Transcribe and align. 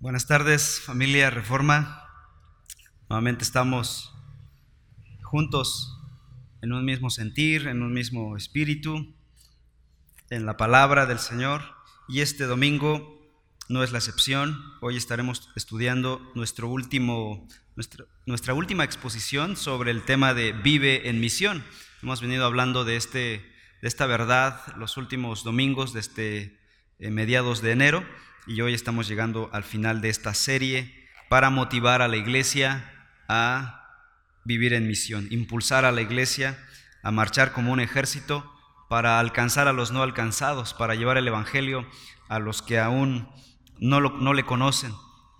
Buenas 0.00 0.26
tardes, 0.26 0.80
familia 0.80 1.28
Reforma. 1.28 2.08
Nuevamente 3.10 3.44
estamos 3.44 4.14
juntos 5.20 6.00
en 6.62 6.72
un 6.72 6.86
mismo 6.86 7.10
sentir, 7.10 7.66
en 7.66 7.82
un 7.82 7.92
mismo 7.92 8.34
espíritu, 8.34 9.14
en 10.30 10.46
la 10.46 10.56
palabra 10.56 11.04
del 11.04 11.18
Señor. 11.18 11.60
Y 12.08 12.22
este 12.22 12.44
domingo 12.44 13.30
no 13.68 13.84
es 13.84 13.92
la 13.92 13.98
excepción. 13.98 14.58
Hoy 14.80 14.96
estaremos 14.96 15.50
estudiando 15.54 16.32
nuestro 16.34 16.66
último, 16.66 17.46
nuestra, 18.24 18.54
última 18.54 18.84
exposición 18.84 19.54
sobre 19.54 19.90
el 19.90 20.06
tema 20.06 20.32
de 20.32 20.52
vive 20.52 21.10
en 21.10 21.20
misión. 21.20 21.62
Hemos 22.02 22.22
venido 22.22 22.46
hablando 22.46 22.86
de, 22.86 22.96
este, 22.96 23.52
de 23.82 23.88
esta 23.88 24.06
verdad 24.06 24.62
los 24.78 24.96
últimos 24.96 25.44
domingos 25.44 25.92
desde 25.92 26.58
eh, 27.00 27.10
mediados 27.10 27.60
de 27.60 27.72
enero 27.72 28.02
y 28.46 28.60
hoy 28.60 28.74
estamos 28.74 29.08
llegando 29.08 29.50
al 29.52 29.64
final 29.64 30.00
de 30.00 30.08
esta 30.08 30.34
serie 30.34 31.08
para 31.28 31.50
motivar 31.50 32.02
a 32.02 32.08
la 32.08 32.16
iglesia 32.16 33.08
a 33.28 34.04
vivir 34.44 34.72
en 34.72 34.86
misión, 34.86 35.28
impulsar 35.30 35.84
a 35.84 35.92
la 35.92 36.00
iglesia 36.00 36.58
a 37.02 37.10
marchar 37.10 37.52
como 37.52 37.72
un 37.72 37.80
ejército 37.80 38.52
para 38.88 39.20
alcanzar 39.20 39.68
a 39.68 39.72
los 39.72 39.92
no 39.92 40.02
alcanzados, 40.02 40.74
para 40.74 40.94
llevar 40.94 41.16
el 41.16 41.28
Evangelio 41.28 41.86
a 42.28 42.38
los 42.38 42.62
que 42.62 42.78
aún 42.78 43.28
no, 43.78 44.00
no 44.00 44.34
le 44.34 44.44
conocen 44.44 44.92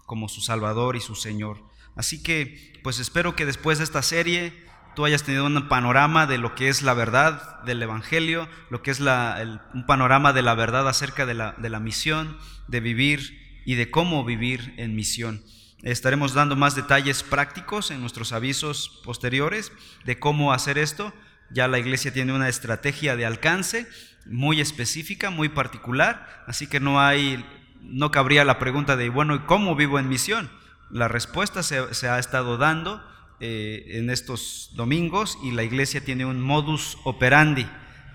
como 0.06 0.28
su 0.28 0.40
Salvador 0.40 0.96
y 0.96 1.00
su 1.00 1.14
Señor. 1.14 1.62
Así 1.96 2.22
que, 2.22 2.72
pues 2.82 2.98
espero 2.98 3.34
que 3.34 3.46
después 3.46 3.78
de 3.78 3.84
esta 3.84 4.02
serie 4.02 4.69
tú 4.94 5.04
hayas 5.04 5.22
tenido 5.22 5.46
un 5.46 5.68
panorama 5.68 6.26
de 6.26 6.38
lo 6.38 6.54
que 6.54 6.68
es 6.68 6.82
la 6.82 6.94
verdad 6.94 7.62
del 7.62 7.82
Evangelio, 7.82 8.48
lo 8.70 8.82
que 8.82 8.90
es 8.90 9.00
un 9.00 9.86
panorama 9.86 10.32
de 10.32 10.42
la 10.42 10.54
verdad 10.54 10.88
acerca 10.88 11.26
de 11.26 11.34
la, 11.34 11.80
misión, 11.80 12.36
de 12.68 12.80
vivir 12.80 13.62
y 13.64 13.74
de 13.74 13.90
cómo 13.90 14.24
vivir 14.24 14.74
en 14.76 14.96
misión. 14.96 15.42
Estaremos 15.82 16.34
dando 16.34 16.56
más 16.56 16.74
detalles 16.74 17.22
prácticos 17.22 17.90
en 17.90 18.00
nuestros 18.00 18.32
avisos 18.32 19.00
posteriores 19.04 19.72
de 20.04 20.18
cómo 20.18 20.52
hacer 20.52 20.76
esto. 20.76 21.14
Ya 21.50 21.68
la 21.68 21.78
iglesia 21.78 22.12
tiene 22.12 22.32
una 22.32 22.48
estrategia 22.48 23.16
de 23.16 23.26
alcance 23.26 23.86
muy 24.26 24.60
específica, 24.60 25.30
muy 25.30 25.48
particular, 25.48 26.44
así 26.46 26.66
que 26.66 26.80
no 26.80 27.00
hay, 27.00 27.44
no 27.80 28.10
cabría 28.10 28.44
la 28.44 28.58
pregunta 28.58 28.96
de, 28.96 29.08
bueno, 29.08 29.34
¿y 29.34 29.38
cómo 29.40 29.74
vivo 29.74 29.98
en 29.98 30.08
misión? 30.08 30.50
La 30.90 31.08
respuesta 31.08 31.62
se 31.62 32.08
ha 32.08 32.18
estado 32.18 32.58
dando 32.58 33.02
eh, 33.40 33.98
en 33.98 34.10
estos 34.10 34.70
domingos 34.74 35.38
y 35.42 35.52
la 35.52 35.62
iglesia 35.62 36.04
tiene 36.04 36.24
un 36.24 36.40
modus 36.40 36.98
operandi 37.04 37.66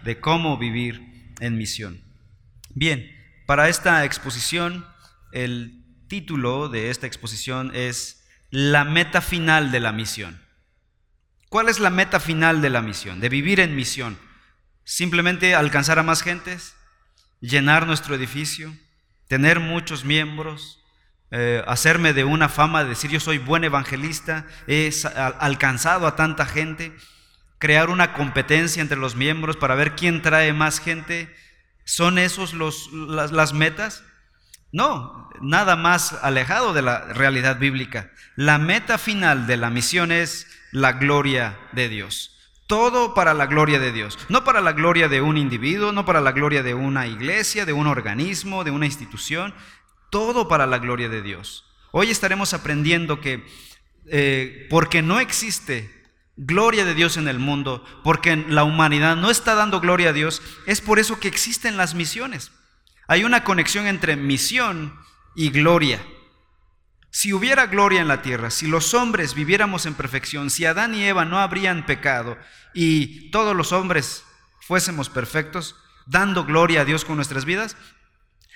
de 0.04 0.20
cómo 0.20 0.58
vivir 0.58 1.34
en 1.40 1.58
misión. 1.58 2.04
Bien, 2.70 3.12
para 3.46 3.70
esta 3.70 4.06
exposición, 4.06 4.86
el 5.32 5.84
título 6.08 6.70
de 6.70 6.90
esta 6.90 7.08
exposición 7.08 7.72
es 7.74 8.24
La 8.52 8.84
meta 8.86 9.22
final 9.22 9.72
de 9.72 9.80
la 9.80 9.92
misión. 9.92 10.42
¿Cuál 11.50 11.70
es 11.70 11.80
la 11.80 11.90
meta 11.90 12.20
final 12.20 12.62
de 12.62 12.70
la 12.70 12.82
misión? 12.82 13.20
De 13.20 13.30
vivir 13.30 13.60
en 13.60 13.76
misión. 13.76 14.18
Simplemente 14.84 15.56
alcanzar 15.56 16.00
a 16.00 16.04
más 16.04 16.22
gentes, 16.22 16.76
llenar 17.42 17.88
nuestro 17.88 18.14
edificio, 18.16 18.76
tener 19.28 19.60
muchos 19.60 20.06
miembros, 20.06 20.85
eh, 21.32 21.64
hacerme 21.68 22.14
de 22.14 22.24
una 22.24 22.50
fama 22.50 22.84
de 22.84 22.90
decir 22.90 23.10
yo 23.10 23.20
soy 23.20 23.38
buen 23.38 23.64
evangelista, 23.64 24.46
he 24.68 24.92
alcanzado 25.40 26.08
a 26.08 26.16
tanta 26.16 26.46
gente, 26.46 26.96
crear 27.58 27.90
una 27.90 28.14
competencia 28.14 28.82
entre 28.82 28.98
los 28.98 29.16
miembros 29.16 29.58
para 29.58 29.76
ver 29.76 29.96
quién 29.96 30.22
trae 30.22 30.54
más 30.54 30.80
gente. 30.80 31.34
¿Son 31.84 32.18
esos 32.18 32.54
los, 32.54 32.92
las, 32.92 33.32
las 33.32 33.54
metas? 33.54 34.04
No, 34.72 35.30
nada 35.42 35.76
más 35.76 36.14
alejado 36.22 36.74
de 36.74 36.82
la 36.82 37.02
realidad 37.14 37.60
bíblica. 37.60 38.12
La 38.36 38.58
meta 38.58 38.98
final 38.98 39.48
de 39.48 39.58
la 39.58 39.70
misión 39.70 40.12
es 40.12 40.48
la 40.72 40.94
gloria 40.94 41.58
de 41.72 41.90
Dios. 41.90 42.32
Todo 42.68 43.14
para 43.14 43.34
la 43.34 43.46
gloria 43.46 43.80
de 43.80 43.92
Dios, 43.92 44.18
no 44.28 44.44
para 44.44 44.60
la 44.60 44.74
gloria 44.74 45.08
de 45.08 45.22
un 45.22 45.38
individuo, 45.38 45.92
no 45.92 46.04
para 46.04 46.20
la 46.20 46.32
gloria 46.32 46.64
de 46.64 46.74
una 46.74 47.06
iglesia, 47.06 47.66
de 47.66 47.74
un 47.74 47.86
organismo, 47.86 48.64
de 48.64 48.72
una 48.72 48.88
institución, 48.88 49.54
todo 50.16 50.48
para 50.48 50.66
la 50.66 50.80
gloria 50.80 51.10
de 51.10 51.22
Dios. 51.22 51.66
Hoy 51.92 52.10
estaremos 52.10 52.54
aprendiendo 52.54 53.20
que 53.20 53.46
eh, 54.10 54.66
porque 54.70 55.02
no 55.02 55.20
existe 55.20 56.06
gloria 56.38 56.86
de 56.86 56.94
Dios 56.94 57.18
en 57.18 57.28
el 57.28 57.38
mundo, 57.38 57.84
porque 58.02 58.38
la 58.38 58.64
humanidad 58.64 59.18
no 59.18 59.30
está 59.30 59.56
dando 59.56 59.82
gloria 59.82 60.12
a 60.12 60.14
Dios, 60.14 60.42
es 60.68 60.80
por 60.80 61.00
eso 61.00 61.20
que 61.20 61.28
existen 61.28 61.76
las 61.76 61.96
misiones. 61.96 62.54
Hay 63.10 63.26
una 63.26 63.44
conexión 63.44 63.88
entre 63.88 64.16
misión 64.16 64.98
y 65.36 65.50
gloria. 65.50 66.02
Si 67.12 67.34
hubiera 67.34 67.66
gloria 67.66 68.00
en 68.00 68.08
la 68.08 68.22
tierra, 68.22 68.52
si 68.52 68.68
los 68.68 68.94
hombres 68.94 69.34
viviéramos 69.34 69.86
en 69.86 69.96
perfección, 69.96 70.50
si 70.50 70.64
Adán 70.64 70.96
y 70.96 71.04
Eva 71.04 71.26
no 71.26 71.40
habrían 71.40 71.86
pecado 71.86 72.38
y 72.74 73.32
todos 73.32 73.54
los 73.54 73.74
hombres 73.74 74.24
fuésemos 74.62 75.10
perfectos, 75.10 75.76
dando 76.06 76.46
gloria 76.46 76.82
a 76.82 76.86
Dios 76.86 77.04
con 77.04 77.18
nuestras 77.18 77.44
vidas, 77.44 77.76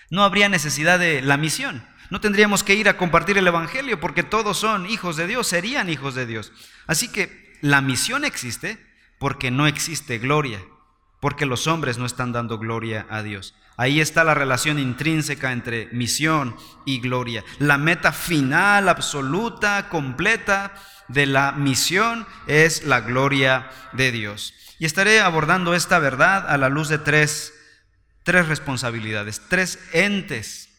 no 0.09 0.23
habría 0.23 0.49
necesidad 0.49 0.99
de 0.99 1.21
la 1.21 1.37
misión. 1.37 1.83
No 2.09 2.19
tendríamos 2.21 2.63
que 2.63 2.75
ir 2.75 2.89
a 2.89 2.97
compartir 2.97 3.37
el 3.37 3.47
Evangelio 3.47 3.99
porque 3.99 4.23
todos 4.23 4.57
son 4.57 4.87
hijos 4.87 5.15
de 5.15 5.27
Dios, 5.27 5.47
serían 5.47 5.89
hijos 5.89 6.15
de 6.15 6.25
Dios. 6.25 6.51
Así 6.87 7.11
que 7.11 7.57
la 7.61 7.81
misión 7.81 8.25
existe 8.25 8.83
porque 9.19 9.51
no 9.51 9.67
existe 9.67 10.17
gloria, 10.17 10.59
porque 11.19 11.45
los 11.45 11.67
hombres 11.67 11.97
no 11.97 12.05
están 12.05 12.31
dando 12.31 12.57
gloria 12.57 13.05
a 13.09 13.21
Dios. 13.21 13.53
Ahí 13.77 14.01
está 14.01 14.23
la 14.23 14.33
relación 14.33 14.79
intrínseca 14.79 15.51
entre 15.51 15.87
misión 15.91 16.55
y 16.85 16.99
gloria. 16.99 17.43
La 17.59 17.77
meta 17.77 18.11
final, 18.11 18.89
absoluta, 18.89 19.87
completa 19.89 20.73
de 21.07 21.25
la 21.25 21.51
misión 21.51 22.25
es 22.47 22.83
la 22.85 23.01
gloria 23.01 23.69
de 23.93 24.11
Dios. 24.11 24.53
Y 24.79 24.85
estaré 24.85 25.21
abordando 25.21 25.75
esta 25.75 25.99
verdad 25.99 26.49
a 26.49 26.57
la 26.57 26.69
luz 26.69 26.89
de 26.89 26.97
tres 26.97 27.53
tres 28.23 28.47
responsabilidades, 28.47 29.41
tres 29.49 29.79
entes 29.93 30.69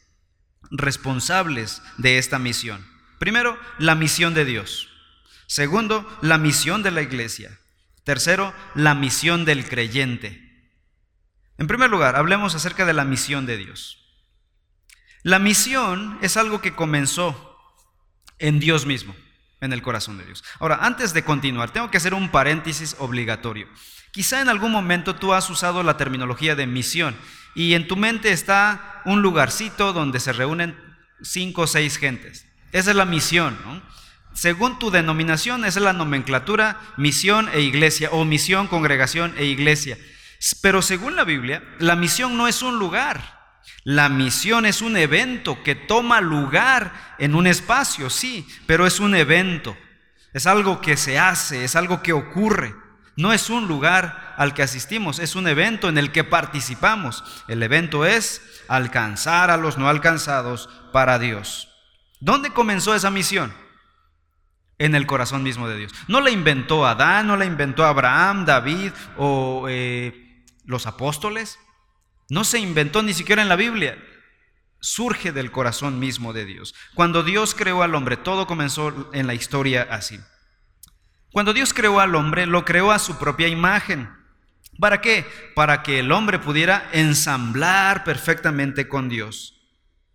responsables 0.71 1.83
de 1.99 2.19
esta 2.19 2.39
misión. 2.39 2.87
Primero, 3.19 3.59
la 3.79 3.95
misión 3.95 4.35
de 4.35 4.45
Dios. 4.45 4.89
Segundo, 5.47 6.07
la 6.23 6.39
misión 6.39 6.83
de 6.83 6.91
la 6.91 7.03
iglesia. 7.03 7.59
Tercero, 8.05 8.55
la 8.75 8.95
misión 8.95 9.45
del 9.45 9.69
creyente. 9.69 10.51
En 11.59 11.67
primer 11.67 11.91
lugar, 11.91 12.17
hablemos 12.17 12.55
acerca 12.55 12.87
de 12.87 12.95
la 12.95 13.05
misión 13.05 13.47
de 13.47 13.57
Dios. 13.57 13.99
La 15.23 15.39
misión 15.39 16.19
es 16.23 16.37
algo 16.37 16.63
que 16.63 16.75
comenzó 16.75 17.59
en 18.39 18.59
Dios 18.59 18.87
mismo, 18.87 19.15
en 19.61 19.75
el 19.75 19.83
corazón 19.83 20.17
de 20.17 20.25
Dios. 20.25 20.43
Ahora, 20.59 20.79
antes 20.81 21.13
de 21.13 21.25
continuar, 21.25 21.73
tengo 21.73 21.91
que 21.91 21.99
hacer 21.99 22.15
un 22.15 22.31
paréntesis 22.31 22.97
obligatorio. 22.99 23.69
Quizá 24.13 24.41
en 24.41 24.49
algún 24.49 24.73
momento 24.73 25.17
tú 25.17 25.33
has 25.33 25.49
usado 25.51 25.83
la 25.83 25.97
terminología 25.97 26.57
de 26.57 26.67
misión 26.67 27.17
y 27.55 27.75
en 27.75 27.87
tu 27.87 27.97
mente 27.97 28.33
está 28.33 29.03
un 29.05 29.23
lugarcito 29.23 29.93
donde 29.93 30.21
se 30.21 30.33
reúnen 30.33 30.77
cinco 31.23 31.63
o 31.63 31.67
seis 31.67 31.97
gentes. 31.97 32.47
Esa 32.73 32.91
es 32.91 32.97
la 32.97 33.05
misión. 33.05 33.57
Según 34.33 34.79
tu 34.79 34.91
denominación, 34.91 35.65
esa 35.65 35.81
es 35.81 35.85
la 35.85 35.93
nomenclatura 35.93 36.81
misión 36.97 37.49
e 37.53 37.61
iglesia 37.61 38.11
o 38.13 38.25
misión, 38.25 38.69
congregación 38.69 39.35
e 39.37 39.45
iglesia. 39.45 39.99
Pero 40.63 40.83
según 40.83 41.17
la 41.17 41.25
Biblia, 41.25 41.63
la 41.79 41.97
misión 41.97 42.37
no 42.37 42.49
es 42.49 42.63
un 42.63 42.79
lugar. 42.79 43.41
La 43.85 44.09
misión 44.09 44.67
es 44.67 44.83
un 44.83 44.97
evento 44.97 45.63
que 45.63 45.75
toma 45.75 46.21
lugar 46.21 47.17
en 47.19 47.35
un 47.35 47.47
espacio, 47.47 48.11
sí, 48.11 48.47
pero 48.67 48.87
es 48.87 49.01
un 49.01 49.15
evento. 49.15 49.77
Es 50.33 50.47
algo 50.47 50.81
que 50.81 50.97
se 50.97 51.19
hace, 51.19 51.65
es 51.65 51.77
algo 51.77 52.03
que 52.03 52.13
ocurre. 52.13 52.75
No 53.21 53.35
es 53.35 53.51
un 53.51 53.69
lugar 53.69 54.35
al 54.39 54.55
que 54.55 54.63
asistimos, 54.63 55.19
es 55.19 55.35
un 55.35 55.47
evento 55.47 55.91
en 55.91 55.99
el 55.99 56.11
que 56.11 56.25
participamos. 56.25 57.23
El 57.49 57.63
evento 57.63 58.07
es 58.07 58.41
alcanzar 58.67 59.51
a 59.51 59.59
los 59.59 59.77
no 59.77 59.91
alcanzados 59.91 60.71
para 60.91 61.19
Dios. 61.19 61.69
¿Dónde 62.21 62.49
comenzó 62.49 62.95
esa 62.95 63.11
misión? 63.11 63.53
En 64.79 64.95
el 64.95 65.07
corazón 65.07 65.43
mismo 65.43 65.69
de 65.69 65.77
Dios. 65.77 65.93
No 66.09 66.23
la 66.23 66.31
inventó 66.31 66.87
Adán, 66.87 67.27
no 67.27 67.37
la 67.37 67.45
inventó 67.45 67.85
Abraham, 67.85 68.47
David 68.47 68.93
o 69.19 69.67
eh, 69.69 70.47
los 70.65 70.87
apóstoles. 70.87 71.59
No 72.31 72.45
se 72.45 72.59
inventó 72.59 73.03
ni 73.03 73.13
siquiera 73.13 73.43
en 73.43 73.51
la 73.51 73.57
Biblia. 73.57 74.03
Surge 74.81 75.31
del 75.33 75.51
corazón 75.51 75.99
mismo 75.99 76.33
de 76.33 76.47
Dios. 76.47 76.75
Cuando 76.95 77.23
Dios 77.23 77.55
creó 77.55 77.83
al 77.83 77.95
hombre, 77.95 78.17
todo 78.17 78.47
comenzó 78.47 79.11
en 79.13 79.27
la 79.27 79.35
historia 79.35 79.87
así. 79.91 80.19
Cuando 81.33 81.53
Dios 81.53 81.73
creó 81.73 82.01
al 82.01 82.15
hombre, 82.15 82.47
lo 82.47 82.65
creó 82.65 82.91
a 82.91 82.99
su 82.99 83.19
propia 83.19 83.49
imagen. 83.49 84.11
¿Para 84.79 85.01
qué? 85.01 85.27
Para 85.55 85.83
que 85.83 86.01
el 86.01 86.11
hombre 86.13 86.39
pudiera 86.39 86.89
ensamblar 86.93 88.05
perfectamente 88.05 88.89
con 88.89 89.09
Dios 89.09 89.61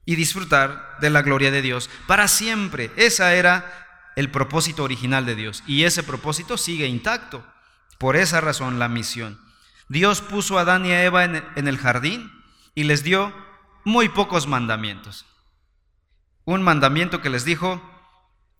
y 0.05 0.15
disfrutar 0.15 0.97
de 0.99 1.09
la 1.09 1.21
gloria 1.21 1.51
de 1.51 1.61
Dios 1.61 1.89
para 2.07 2.27
siempre. 2.27 2.91
Ese 2.95 3.23
era 3.37 4.11
el 4.15 4.31
propósito 4.31 4.83
original 4.83 5.25
de 5.25 5.35
Dios 5.35 5.63
y 5.67 5.83
ese 5.83 6.03
propósito 6.03 6.57
sigue 6.57 6.87
intacto. 6.87 7.45
Por 7.99 8.15
esa 8.15 8.41
razón 8.41 8.79
la 8.79 8.89
misión. 8.89 9.39
Dios 9.87 10.21
puso 10.21 10.57
a 10.57 10.61
Adán 10.61 10.85
y 10.85 10.91
a 10.91 11.03
Eva 11.03 11.23
en 11.23 11.67
el 11.67 11.77
jardín 11.77 12.31
y 12.73 12.83
les 12.83 13.03
dio 13.03 13.33
muy 13.85 14.09
pocos 14.09 14.47
mandamientos. 14.47 15.25
un 16.43 16.61
mandamiento 16.61 17.21
que 17.21 17.29
les 17.29 17.45
dijo, 17.45 17.81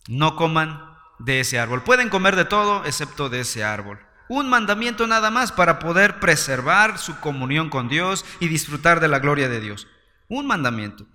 no 0.07 0.35
coman 0.35 0.94
de 1.19 1.39
ese 1.39 1.59
árbol. 1.59 1.83
Pueden 1.83 2.09
comer 2.09 2.35
de 2.35 2.45
todo 2.45 2.85
excepto 2.85 3.29
de 3.29 3.41
ese 3.41 3.63
árbol. 3.63 3.99
Un 4.27 4.49
mandamiento 4.49 5.05
nada 5.05 5.29
más 5.29 5.51
para 5.51 5.79
poder 5.79 6.19
preservar 6.19 6.97
su 6.97 7.19
comunión 7.19 7.69
con 7.69 7.89
Dios 7.89 8.25
y 8.39 8.47
disfrutar 8.47 8.99
de 8.99 9.07
la 9.07 9.19
gloria 9.19 9.49
de 9.49 9.59
Dios. 9.59 9.87
Un 10.27 10.47
mandamiento. 10.47 11.05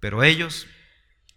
Pero 0.00 0.24
ellos 0.24 0.66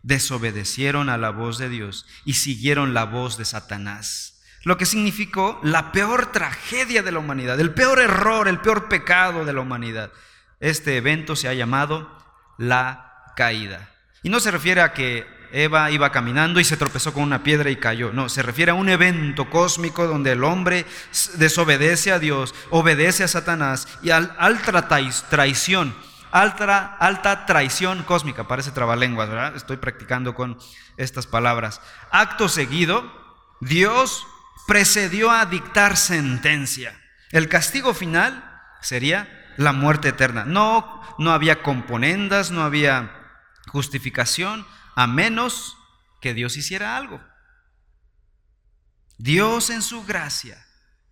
desobedecieron 0.01 1.09
a 1.09 1.17
la 1.17 1.29
voz 1.29 1.57
de 1.57 1.69
Dios 1.69 2.05
y 2.25 2.33
siguieron 2.33 2.93
la 2.93 3.05
voz 3.05 3.37
de 3.37 3.45
Satanás. 3.45 4.41
Lo 4.63 4.77
que 4.77 4.87
significó 4.87 5.59
la 5.61 5.91
peor 5.91 6.31
tragedia 6.31 7.03
de 7.03 7.11
la 7.11 7.19
humanidad, 7.19 7.59
el 7.59 7.73
peor 7.73 7.99
error, 7.99 8.47
el 8.47 8.59
peor 8.59 8.89
pecado 8.89 9.45
de 9.45 9.53
la 9.53 9.61
humanidad. 9.61 10.11
Este 10.59 10.97
evento 10.97 11.35
se 11.35 11.47
ha 11.47 11.53
llamado 11.53 12.17
la 12.57 13.33
caída. 13.35 13.91
Y 14.23 14.29
no 14.29 14.39
se 14.39 14.49
refiere 14.49 14.81
a 14.81 14.93
que 14.93 15.27
Eva 15.51 15.91
iba 15.91 16.11
caminando 16.11 16.59
y 16.59 16.63
se 16.63 16.77
tropezó 16.77 17.13
con 17.13 17.23
una 17.23 17.43
piedra 17.43 17.69
y 17.69 17.75
cayó. 17.75 18.11
No, 18.11 18.29
se 18.29 18.41
refiere 18.41 18.71
a 18.71 18.75
un 18.75 18.89
evento 18.89 19.49
cósmico 19.49 20.07
donde 20.07 20.31
el 20.31 20.43
hombre 20.43 20.85
desobedece 21.35 22.11
a 22.11 22.19
Dios, 22.19 22.53
obedece 22.69 23.23
a 23.23 23.27
Satanás 23.27 23.87
y 24.01 24.11
al 24.11 24.35
alta 24.37 24.87
traición 25.29 25.95
alta, 26.35 26.97
alta 26.99 27.45
traición 27.45 28.03
cósmica, 28.03 28.45
parece 28.45 28.71
trabalenguas, 28.71 29.29
¿verdad? 29.29 29.55
Estoy 29.55 29.77
practicando 29.77 30.35
con 30.35 30.57
estas 30.97 31.27
palabras. 31.27 31.81
Acto 32.11 32.49
seguido, 32.49 33.09
Dios 33.61 34.27
precedió 34.67 35.31
a 35.31 35.45
dictar 35.45 35.95
sentencia. 35.95 36.99
El 37.31 37.47
castigo 37.47 37.93
final 37.93 38.61
sería 38.81 39.29
la 39.55 39.71
muerte 39.71 40.09
eterna. 40.09 40.43
No, 40.43 41.01
no 41.17 41.31
había 41.31 41.63
componendas, 41.63 42.51
no 42.51 42.63
había 42.63 43.11
justificación, 43.67 44.65
a 44.95 45.07
menos 45.07 45.77
que 46.21 46.33
Dios 46.33 46.57
hiciera 46.57 46.97
algo. 46.97 47.21
Dios 49.17 49.69
en 49.69 49.81
su 49.81 50.03
gracia, 50.03 50.65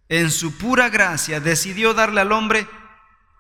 en 0.10 0.32
su 0.32 0.58
pura 0.58 0.90
gracia, 0.90 1.40
decidió 1.40 1.94
darle 1.94 2.22
al 2.22 2.32
hombre 2.32 2.68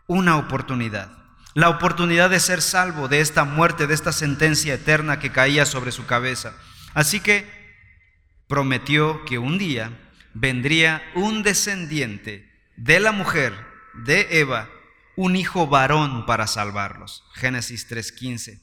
una 0.07 0.37
oportunidad 0.37 1.23
la 1.53 1.69
oportunidad 1.69 2.29
de 2.29 2.39
ser 2.39 2.61
salvo 2.61 3.07
de 3.07 3.19
esta 3.19 3.43
muerte, 3.43 3.87
de 3.87 3.93
esta 3.93 4.11
sentencia 4.11 4.73
eterna 4.73 5.19
que 5.19 5.31
caía 5.31 5.65
sobre 5.65 5.91
su 5.91 6.05
cabeza. 6.05 6.53
Así 6.93 7.19
que 7.19 7.47
prometió 8.47 9.23
que 9.25 9.37
un 9.37 9.57
día 9.57 9.91
vendría 10.33 11.03
un 11.15 11.43
descendiente 11.43 12.51
de 12.75 12.99
la 12.99 13.11
mujer, 13.11 13.53
de 13.93 14.39
Eva, 14.39 14.69
un 15.15 15.35
hijo 15.35 15.67
varón 15.67 16.25
para 16.25 16.47
salvarlos. 16.47 17.23
Génesis 17.35 17.87
3:15. 17.87 18.59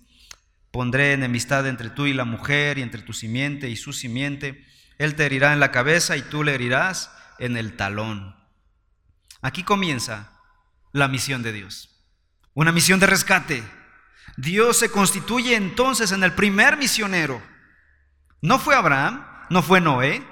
Pondré 0.70 1.12
enemistad 1.12 1.66
entre 1.66 1.90
tú 1.90 2.06
y 2.06 2.12
la 2.12 2.24
mujer 2.24 2.78
y 2.78 2.82
entre 2.82 3.02
tu 3.02 3.12
simiente 3.12 3.68
y 3.68 3.76
su 3.76 3.92
simiente. 3.92 4.64
Él 4.98 5.14
te 5.14 5.26
herirá 5.26 5.52
en 5.52 5.60
la 5.60 5.72
cabeza 5.72 6.16
y 6.16 6.22
tú 6.22 6.44
le 6.44 6.54
herirás 6.54 7.10
en 7.38 7.56
el 7.56 7.76
talón. 7.76 8.36
Aquí 9.42 9.62
comienza 9.62 10.38
la 10.92 11.08
misión 11.08 11.42
de 11.42 11.52
Dios 11.52 11.90
una 12.54 12.72
misión 12.72 13.00
de 13.00 13.06
rescate. 13.06 13.62
Dios 14.36 14.78
se 14.78 14.90
constituye 14.90 15.54
entonces 15.56 16.12
en 16.12 16.22
el 16.22 16.34
primer 16.34 16.76
misionero. 16.76 17.42
No 18.42 18.58
fue 18.58 18.74
Abraham, 18.74 19.26
no 19.50 19.62
fue 19.62 19.80
Noé, 19.80 20.22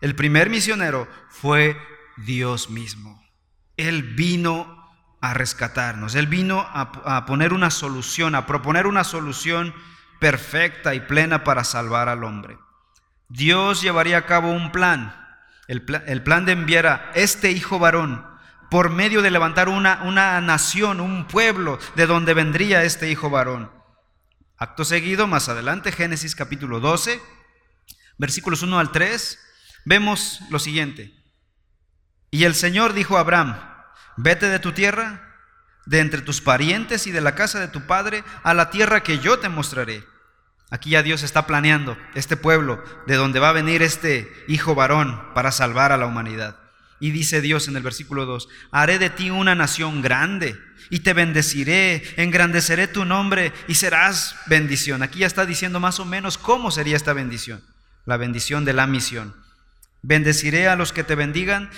el 0.00 0.14
primer 0.14 0.50
misionero 0.50 1.08
fue 1.28 1.76
Dios 2.16 2.70
mismo. 2.70 3.22
Él 3.76 4.02
vino 4.02 4.77
a 5.20 5.34
rescatarnos, 5.34 6.14
Él 6.14 6.26
vino 6.26 6.60
a, 6.60 7.26
poner 7.26 7.52
una 7.52 7.70
solución, 7.70 8.34
a 8.34 8.46
proponer 8.46 8.86
una 8.86 9.04
solución 9.04 9.74
perfecta 10.20 10.94
y 10.94 11.00
plena 11.00 11.44
para 11.44 11.64
salvar 11.64 12.08
al 12.08 12.24
hombre. 12.24 12.58
Dios 13.28 13.82
llevaría 13.82 14.18
a 14.18 14.26
cabo 14.26 14.50
un 14.50 14.72
plan, 14.72 15.14
el, 15.66 15.84
el 16.06 16.22
plan 16.22 16.44
de 16.44 16.52
enviar 16.52 16.86
a 16.86 17.10
este 17.14 17.50
hijo 17.50 17.78
varón 17.78 18.26
por 18.70 18.90
medio 18.90 19.22
de 19.22 19.30
levantar 19.30 19.68
una, 19.68 20.02
una 20.04 20.40
nación, 20.40 21.00
un 21.00 21.26
pueblo 21.26 21.78
de 21.96 22.06
donde 22.06 22.34
vendría 22.34 22.84
este 22.84 23.10
hijo 23.10 23.30
varón. 23.30 23.72
Acto 24.56 24.84
seguido, 24.84 25.26
más 25.26 25.48
adelante, 25.48 25.92
Génesis 25.92 26.34
capítulo 26.34 26.80
12, 26.80 27.20
versículos 28.18 28.62
1 28.62 28.78
al 28.78 28.92
3, 28.92 29.38
vemos 29.84 30.40
lo 30.50 30.58
siguiente. 30.58 31.14
Y 32.30 32.44
el 32.44 32.54
Señor 32.54 32.92
dijo 32.92 33.16
a 33.16 33.20
Abraham, 33.20 33.56
vete 34.18 34.48
de 34.48 34.58
tu 34.58 34.72
tierra, 34.72 35.22
de 35.86 36.00
entre 36.00 36.20
tus 36.20 36.42
parientes 36.42 37.06
y 37.06 37.12
de 37.12 37.22
la 37.22 37.34
casa 37.34 37.60
de 37.60 37.68
tu 37.68 37.86
padre, 37.86 38.24
a 38.42 38.52
la 38.52 38.68
tierra 38.68 39.02
que 39.02 39.20
yo 39.20 39.38
te 39.38 39.48
mostraré. 39.48 40.04
Aquí 40.70 40.90
ya 40.90 41.02
Dios 41.02 41.22
está 41.22 41.46
planeando 41.46 41.96
este 42.14 42.36
pueblo 42.36 42.84
de 43.06 43.14
donde 43.14 43.40
va 43.40 43.50
a 43.50 43.54
venir 43.54 43.80
este 43.80 44.30
hijo 44.48 44.74
varón 44.74 45.22
para 45.34 45.50
salvar 45.50 45.92
a 45.92 45.96
la 45.96 46.04
humanidad. 46.06 46.56
Y 47.00 47.12
dice 47.12 47.40
Dios 47.40 47.68
en 47.68 47.76
el 47.76 47.82
versículo 47.82 48.26
2, 48.26 48.48
haré 48.72 48.98
de 48.98 49.08
ti 49.08 49.30
una 49.30 49.54
nación 49.54 50.02
grande 50.02 50.58
y 50.90 51.00
te 51.00 51.14
bendeciré, 51.14 52.02
engrandeceré 52.16 52.88
tu 52.88 53.04
nombre 53.04 53.52
y 53.68 53.76
serás 53.76 54.36
bendición. 54.46 55.02
Aquí 55.02 55.20
ya 55.20 55.26
está 55.26 55.46
diciendo 55.46 55.80
más 55.80 56.00
o 56.00 56.04
menos 56.04 56.36
cómo 56.38 56.70
sería 56.72 56.96
esta 56.96 57.12
bendición, 57.12 57.62
la 58.04 58.16
bendición 58.16 58.64
de 58.64 58.72
la 58.72 58.86
misión. 58.88 59.34
Bendeciré 60.02 60.68
a 60.68 60.76
los 60.76 60.92
que 60.92 61.04
te 61.04 61.14
bendigan 61.14 61.70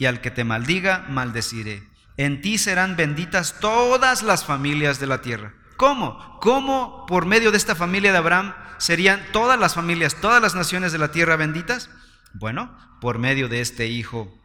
y 0.00 0.06
al 0.06 0.20
que 0.20 0.32
te 0.32 0.42
maldiga, 0.42 1.06
maldeciré. 1.08 1.84
En 2.16 2.40
ti 2.40 2.58
serán 2.58 2.96
benditas 2.96 3.60
todas 3.60 4.24
las 4.24 4.44
familias 4.44 4.98
de 4.98 5.06
la 5.06 5.22
tierra. 5.22 5.54
¿Cómo? 5.76 6.40
¿Cómo 6.40 7.06
por 7.06 7.26
medio 7.26 7.52
de 7.52 7.58
esta 7.58 7.76
familia 7.76 8.10
de 8.10 8.18
Abraham 8.18 8.54
serían 8.78 9.22
todas 9.32 9.60
las 9.60 9.74
familias, 9.74 10.16
todas 10.20 10.42
las 10.42 10.56
naciones 10.56 10.90
de 10.90 10.98
la 10.98 11.12
tierra 11.12 11.36
benditas? 11.36 11.90
Bueno, 12.32 12.76
por 13.00 13.18
medio 13.18 13.48
de 13.48 13.60
este 13.60 13.86
hijo 13.86 14.36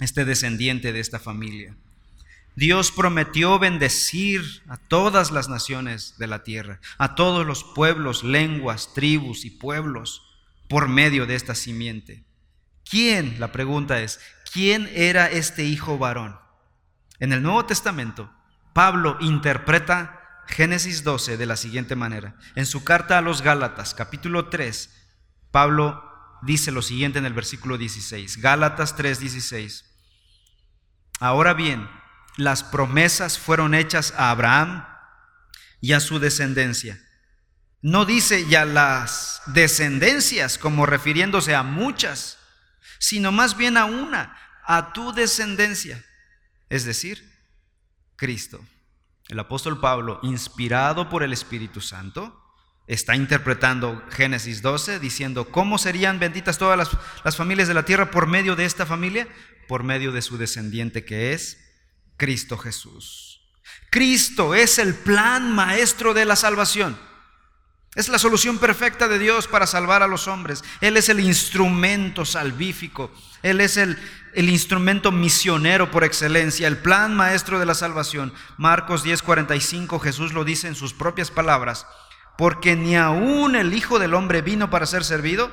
este 0.00 0.24
descendiente 0.24 0.92
de 0.92 1.00
esta 1.00 1.18
familia. 1.18 1.74
Dios 2.54 2.90
prometió 2.90 3.58
bendecir 3.58 4.42
a 4.68 4.76
todas 4.76 5.30
las 5.30 5.48
naciones 5.48 6.16
de 6.18 6.26
la 6.26 6.42
tierra, 6.42 6.80
a 6.98 7.14
todos 7.14 7.46
los 7.46 7.64
pueblos, 7.64 8.24
lenguas, 8.24 8.92
tribus 8.94 9.44
y 9.44 9.50
pueblos 9.50 10.22
por 10.68 10.88
medio 10.88 11.26
de 11.26 11.34
esta 11.34 11.54
simiente. 11.54 12.24
¿Quién? 12.88 13.38
La 13.38 13.52
pregunta 13.52 14.00
es, 14.00 14.20
¿quién 14.56 14.90
era 14.94 15.30
este 15.30 15.64
hijo 15.64 15.98
varón? 15.98 16.40
En 17.18 17.34
el 17.34 17.42
Nuevo 17.42 17.66
Testamento, 17.66 18.32
Pablo 18.72 19.18
interpreta 19.20 20.42
Génesis 20.46 21.04
12 21.04 21.36
de 21.36 21.44
la 21.44 21.56
siguiente 21.58 21.94
manera. 21.94 22.36
En 22.54 22.64
su 22.64 22.82
carta 22.82 23.18
a 23.18 23.20
los 23.20 23.42
Gálatas, 23.42 23.92
capítulo 23.92 24.48
3, 24.48 24.90
Pablo 25.50 26.02
dice 26.40 26.72
lo 26.72 26.80
siguiente 26.80 27.18
en 27.18 27.26
el 27.26 27.34
versículo 27.34 27.76
16. 27.76 28.40
Gálatas 28.40 28.96
3:16. 28.96 29.84
Ahora 31.20 31.52
bien, 31.52 31.86
las 32.38 32.64
promesas 32.64 33.38
fueron 33.38 33.74
hechas 33.74 34.14
a 34.16 34.30
Abraham 34.30 34.86
y 35.82 35.92
a 35.92 36.00
su 36.00 36.18
descendencia. 36.18 36.98
No 37.82 38.06
dice 38.06 38.46
ya 38.46 38.64
las 38.64 39.42
descendencias 39.48 40.56
como 40.56 40.86
refiriéndose 40.86 41.54
a 41.54 41.62
muchas, 41.62 42.38
sino 42.98 43.32
más 43.32 43.58
bien 43.58 43.76
a 43.76 43.84
una, 43.84 44.45
a 44.66 44.92
tu 44.92 45.12
descendencia, 45.12 46.04
es 46.68 46.84
decir, 46.84 47.32
Cristo. 48.16 48.60
El 49.28 49.38
apóstol 49.38 49.80
Pablo, 49.80 50.20
inspirado 50.22 51.08
por 51.08 51.22
el 51.22 51.32
Espíritu 51.32 51.80
Santo, 51.80 52.42
está 52.86 53.16
interpretando 53.16 54.02
Génesis 54.10 54.62
12, 54.62 55.00
diciendo, 55.00 55.50
¿cómo 55.50 55.78
serían 55.78 56.18
benditas 56.18 56.58
todas 56.58 56.78
las, 56.78 56.90
las, 57.24 57.36
familias 57.36 57.68
de 57.68 57.74
la 57.74 57.84
tierra 57.84 58.10
por 58.10 58.26
medio 58.26 58.54
de 58.54 58.64
esta 58.64 58.86
familia? 58.86 59.28
Por 59.68 59.82
medio 59.82 60.12
de 60.12 60.22
su 60.22 60.38
descendiente 60.38 61.04
que 61.04 61.32
es 61.32 61.58
Cristo 62.16 62.56
Jesús. 62.56 63.40
Cristo 63.90 64.54
es 64.54 64.78
el 64.78 64.94
plan 64.94 65.52
maestro 65.52 66.14
de 66.14 66.24
la 66.24 66.36
salvación. 66.36 66.98
Es 67.96 68.08
la 68.08 68.18
solución 68.18 68.58
perfecta 68.58 69.08
de 69.08 69.18
Dios 69.18 69.48
para 69.48 69.66
salvar 69.66 70.04
a 70.04 70.06
los 70.06 70.28
hombres. 70.28 70.62
Él 70.80 70.96
es 70.96 71.08
el 71.08 71.18
instrumento 71.18 72.24
salvífico. 72.24 73.10
Él 73.42 73.60
es 73.60 73.76
el, 73.76 73.98
el 74.34 74.48
instrumento 74.48 75.10
misionero 75.10 75.90
por 75.90 76.04
excelencia, 76.04 76.68
el 76.68 76.78
plan 76.78 77.16
maestro 77.16 77.58
de 77.58 77.66
la 77.66 77.74
salvación. 77.74 78.32
Marcos 78.58 79.04
10:45 79.04 79.98
Jesús 80.00 80.32
lo 80.32 80.44
dice 80.44 80.68
en 80.68 80.76
sus 80.76 80.94
propias 80.94 81.32
palabras 81.32 81.86
porque 82.36 82.76
ni 82.76 82.96
aún 82.96 83.56
el 83.56 83.74
Hijo 83.74 83.98
del 83.98 84.14
Hombre 84.14 84.42
vino 84.42 84.70
para 84.70 84.86
ser 84.86 85.04
servido, 85.04 85.50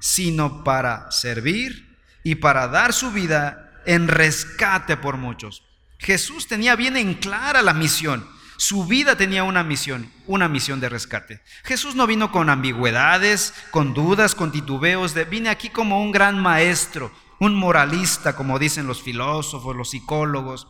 sino 0.00 0.64
para 0.64 1.10
servir 1.10 1.98
y 2.22 2.36
para 2.36 2.68
dar 2.68 2.92
su 2.92 3.12
vida 3.12 3.82
en 3.86 4.08
rescate 4.08 4.96
por 4.96 5.18
muchos. 5.18 5.62
Jesús 5.98 6.48
tenía 6.48 6.76
bien 6.76 6.96
en 6.96 7.14
clara 7.14 7.62
la 7.62 7.74
misión. 7.74 8.26
Su 8.56 8.86
vida 8.86 9.16
tenía 9.16 9.44
una 9.44 9.64
misión, 9.64 10.10
una 10.26 10.48
misión 10.48 10.80
de 10.80 10.88
rescate. 10.88 11.42
Jesús 11.64 11.94
no 11.94 12.06
vino 12.06 12.30
con 12.30 12.50
ambigüedades, 12.50 13.54
con 13.70 13.94
dudas, 13.94 14.34
con 14.34 14.52
titubeos. 14.52 15.14
De, 15.14 15.24
vine 15.24 15.48
aquí 15.48 15.70
como 15.70 16.02
un 16.02 16.12
gran 16.12 16.40
maestro, 16.40 17.12
un 17.40 17.54
moralista, 17.54 18.36
como 18.36 18.58
dicen 18.58 18.86
los 18.86 19.02
filósofos, 19.02 19.76
los 19.76 19.90
psicólogos. 19.90 20.68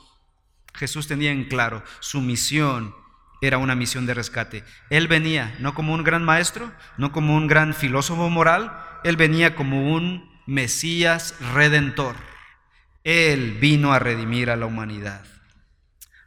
Jesús 0.75 1.07
tenía 1.07 1.31
en 1.31 1.45
claro 1.45 1.85
su 2.00 2.21
misión 2.21 2.95
era 3.47 3.59
una 3.59 3.75
misión 3.75 4.07
de 4.07 4.14
rescate. 4.14 4.64
Él 4.91 5.09
venía 5.09 5.55
no 5.61 5.75
como 5.75 5.95
un 5.95 6.03
gran 6.03 6.25
maestro, 6.25 6.73
no 6.97 7.12
como 7.12 7.37
un 7.37 7.47
gran 7.47 7.75
filósofo 7.75 8.31
moral, 8.31 8.73
él 9.05 9.17
venía 9.17 9.55
como 9.55 9.95
un 9.95 10.33
Mesías 10.47 11.35
redentor. 11.53 12.17
Él 13.03 13.59
vino 13.61 13.93
a 13.93 13.99
redimir 13.99 14.50
a 14.50 14.57
la 14.57 14.67
humanidad. 14.67 15.25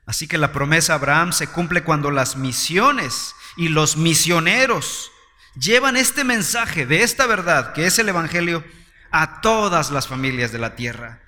Así 0.08 0.28
que 0.28 0.38
la 0.38 0.54
promesa 0.54 0.94
de 0.94 1.00
Abraham 1.00 1.34
se 1.34 1.48
cumple 1.48 1.84
cuando 1.84 2.10
las 2.10 2.38
misiones 2.38 3.36
y 3.58 3.68
los 3.68 3.98
misioneros 3.98 5.12
llevan 5.60 5.98
este 5.98 6.24
mensaje 6.24 6.86
de 6.86 7.04
esta 7.04 7.28
verdad, 7.28 7.74
que 7.74 7.86
es 7.86 8.00
el 8.00 8.10
Evangelio, 8.10 8.64
a 9.12 9.42
todas 9.42 9.92
las 9.92 10.08
familias 10.08 10.52
de 10.54 10.60
la 10.60 10.76
tierra. 10.76 11.20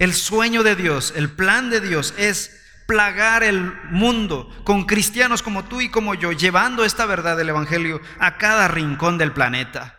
El 0.00 0.14
sueño 0.14 0.64
de 0.64 0.74
Dios, 0.74 1.12
el 1.16 1.30
plan 1.30 1.70
de 1.70 1.80
Dios 1.80 2.12
es 2.18 2.60
plagar 2.86 3.44
el 3.44 3.72
mundo 3.90 4.50
con 4.64 4.84
cristianos 4.84 5.42
como 5.42 5.64
tú 5.64 5.80
y 5.80 5.88
como 5.88 6.14
yo, 6.14 6.32
llevando 6.32 6.84
esta 6.84 7.06
verdad 7.06 7.36
del 7.36 7.50
Evangelio 7.50 8.00
a 8.18 8.36
cada 8.36 8.66
rincón 8.66 9.16
del 9.16 9.32
planeta, 9.32 9.98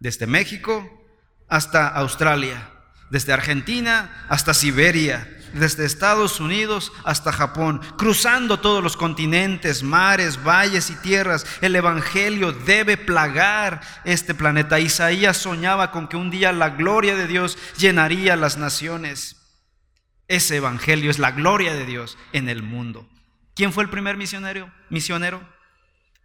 desde 0.00 0.26
México 0.26 1.06
hasta 1.48 1.86
Australia, 1.86 2.70
desde 3.10 3.32
Argentina 3.32 4.26
hasta 4.28 4.52
Siberia, 4.52 5.37
desde 5.54 5.84
Estados 5.84 6.40
Unidos 6.40 6.92
hasta 7.04 7.32
Japón, 7.32 7.80
cruzando 7.96 8.60
todos 8.60 8.82
los 8.82 8.96
continentes, 8.96 9.82
mares, 9.82 10.42
valles 10.44 10.90
y 10.90 10.96
tierras. 10.96 11.46
El 11.60 11.76
Evangelio 11.76 12.52
debe 12.52 12.96
plagar 12.96 13.80
este 14.04 14.34
planeta. 14.34 14.80
Isaías 14.80 15.36
soñaba 15.36 15.90
con 15.90 16.08
que 16.08 16.16
un 16.16 16.30
día 16.30 16.52
la 16.52 16.70
gloria 16.70 17.14
de 17.14 17.26
Dios 17.26 17.58
llenaría 17.76 18.36
las 18.36 18.56
naciones. 18.58 19.36
Ese 20.28 20.56
evangelio 20.56 21.10
es 21.10 21.18
la 21.18 21.30
gloria 21.30 21.72
de 21.72 21.86
Dios 21.86 22.18
en 22.32 22.50
el 22.50 22.62
mundo. 22.62 23.08
¿Quién 23.54 23.72
fue 23.72 23.82
el 23.82 23.90
primer 23.90 24.18
misionero? 24.18 24.70
Misionero. 24.90 25.40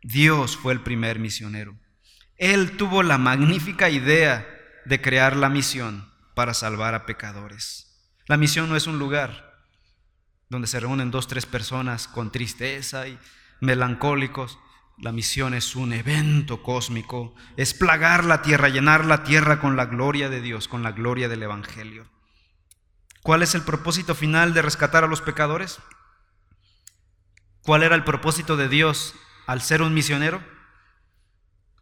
Dios 0.01 0.57
fue 0.57 0.73
el 0.73 0.81
primer 0.81 1.19
misionero. 1.19 1.79
Él 2.37 2.75
tuvo 2.75 3.01
la 3.01 3.17
magnífica 3.17 3.89
idea 3.89 4.45
de 4.85 5.01
crear 5.01 5.37
la 5.37 5.47
misión 5.47 6.11
para 6.35 6.53
salvar 6.53 6.93
a 6.95 7.05
pecadores. 7.05 7.92
La 8.27 8.37
misión 8.37 8.69
no 8.69 8.75
es 8.75 8.87
un 8.87 8.99
lugar 8.99 9.53
donde 10.49 10.67
se 10.67 10.79
reúnen 10.79 11.11
dos, 11.11 11.27
tres 11.27 11.45
personas 11.45 12.07
con 12.07 12.31
tristeza 12.31 13.07
y 13.07 13.19
melancólicos. 13.59 14.59
La 14.97 15.11
misión 15.11 15.53
es 15.53 15.75
un 15.75 15.91
evento 15.91 16.61
cósmico, 16.61 17.33
es 17.57 17.73
plagar 17.73 18.23
la 18.23 18.41
tierra, 18.41 18.69
llenar 18.69 19.05
la 19.05 19.23
tierra 19.23 19.59
con 19.59 19.75
la 19.75 19.85
gloria 19.85 20.29
de 20.29 20.39
Dios, 20.39 20.67
con 20.67 20.83
la 20.83 20.91
gloria 20.91 21.27
del 21.27 21.43
Evangelio. 21.43 22.07
¿Cuál 23.23 23.41
es 23.41 23.55
el 23.55 23.63
propósito 23.63 24.15
final 24.15 24.53
de 24.53 24.61
rescatar 24.61 25.03
a 25.03 25.07
los 25.07 25.21
pecadores? 25.21 25.79
¿Cuál 27.63 27.83
era 27.83 27.95
el 27.95 28.03
propósito 28.03 28.55
de 28.55 28.69
Dios 28.69 29.15
al 29.47 29.61
ser 29.61 29.81
un 29.81 29.93
misionero? 29.93 30.43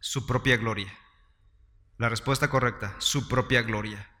Su 0.00 0.26
propia 0.26 0.56
gloria. 0.56 0.96
La 1.98 2.08
respuesta 2.08 2.48
correcta, 2.48 2.94
su 2.98 3.28
propia 3.28 3.62
gloria. 3.62 4.11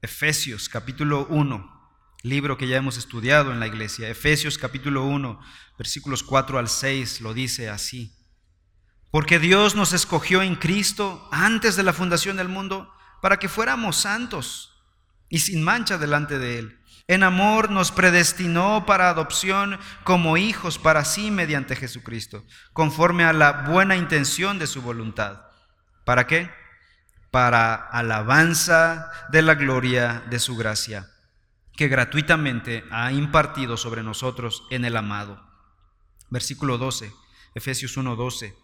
Efesios 0.00 0.68
capítulo 0.68 1.26
1, 1.28 1.92
libro 2.22 2.56
que 2.56 2.68
ya 2.68 2.76
hemos 2.76 2.96
estudiado 2.96 3.50
en 3.50 3.58
la 3.58 3.66
iglesia. 3.66 4.08
Efesios 4.08 4.56
capítulo 4.56 5.04
1, 5.04 5.40
versículos 5.76 6.22
4 6.22 6.60
al 6.60 6.68
6 6.68 7.20
lo 7.20 7.34
dice 7.34 7.68
así. 7.68 8.14
Porque 9.10 9.40
Dios 9.40 9.74
nos 9.74 9.92
escogió 9.92 10.42
en 10.42 10.54
Cristo 10.54 11.28
antes 11.32 11.74
de 11.74 11.82
la 11.82 11.92
fundación 11.92 12.36
del 12.36 12.48
mundo 12.48 12.92
para 13.20 13.38
que 13.38 13.48
fuéramos 13.48 13.96
santos 13.96 14.84
y 15.28 15.40
sin 15.40 15.64
mancha 15.64 15.98
delante 15.98 16.38
de 16.38 16.60
Él. 16.60 16.78
En 17.08 17.24
amor 17.24 17.68
nos 17.68 17.90
predestinó 17.90 18.86
para 18.86 19.08
adopción 19.08 19.80
como 20.04 20.36
hijos 20.36 20.78
para 20.78 21.04
sí 21.04 21.32
mediante 21.32 21.74
Jesucristo, 21.74 22.44
conforme 22.72 23.24
a 23.24 23.32
la 23.32 23.64
buena 23.68 23.96
intención 23.96 24.60
de 24.60 24.68
su 24.68 24.80
voluntad. 24.80 25.40
¿Para 26.04 26.28
qué? 26.28 26.52
Para 27.30 27.74
alabanza 27.74 29.10
de 29.30 29.42
la 29.42 29.54
gloria 29.54 30.22
de 30.30 30.38
su 30.38 30.56
gracia, 30.56 31.10
que 31.76 31.88
gratuitamente 31.88 32.84
ha 32.90 33.12
impartido 33.12 33.76
sobre 33.76 34.02
nosotros 34.02 34.64
en 34.70 34.84
el 34.84 34.96
amado. 34.96 35.46
Versículo 36.30 36.78
12, 36.78 37.12
Efesios 37.54 37.96
1:12. 37.96 38.54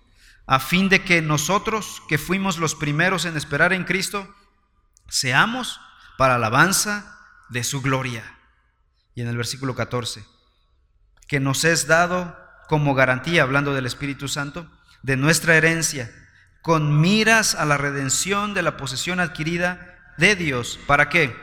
A 0.47 0.59
fin 0.59 0.89
de 0.89 1.05
que 1.05 1.23
nosotros, 1.23 2.03
que 2.09 2.19
fuimos 2.19 2.59
los 2.59 2.75
primeros 2.75 3.25
en 3.25 3.37
esperar 3.37 3.73
en 3.73 3.85
Cristo, 3.85 4.35
seamos 5.09 5.81
para 6.19 6.35
alabanza 6.35 7.19
de 7.49 7.65
su 7.65 7.81
gloria. 7.81 8.39
Y 9.15 9.23
en 9.23 9.29
el 9.29 9.37
versículo 9.37 9.75
14, 9.75 10.25
que 11.29 11.41
nos 11.41 11.65
es 11.65 11.87
dado 11.87 12.37
como 12.69 12.95
garantía, 12.95 13.43
hablando 13.43 13.75
del 13.75 13.87
Espíritu 13.87 14.29
Santo, 14.29 14.71
de 15.03 15.17
nuestra 15.17 15.57
herencia, 15.57 16.13
con 16.65 16.99
miras 16.99 17.55
a 17.55 17.67
la 17.67 17.77
redención 17.77 18.55
de 18.55 18.63
la 18.63 18.79
posesión 18.79 19.21
adquirida 19.21 20.15
de 20.17 20.35
Dios. 20.35 20.81
¿Para 20.87 21.11
qué? 21.11 21.37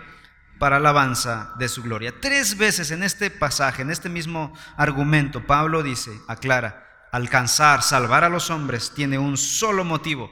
Para 0.58 0.78
alabanza 0.78 1.54
de 1.60 1.70
su 1.70 1.84
gloria. 1.84 2.20
Tres 2.20 2.58
veces 2.58 2.90
en 2.90 3.04
este 3.04 3.30
pasaje, 3.30 3.84
en 3.84 3.92
este 3.92 4.10
mismo 4.10 4.52
argumento, 4.78 5.46
Pablo 5.46 5.84
dice, 5.84 6.10
aclara, 6.28 7.08
alcanzar, 7.12 7.84
salvar 7.84 8.24
a 8.24 8.30
los 8.30 8.50
hombres 8.50 8.94
tiene 8.96 9.20
un 9.20 9.38
solo 9.38 9.86
motivo, 9.86 10.32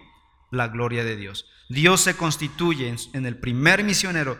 la 0.49 0.69
gloria 0.69 1.03
de 1.03 1.17
Dios. 1.17 1.45
Dios 1.69 2.01
se 2.01 2.17
constituye 2.17 2.95
en 3.13 3.27
el 3.27 3.37
primer 3.37 3.83
misionero 3.83 4.39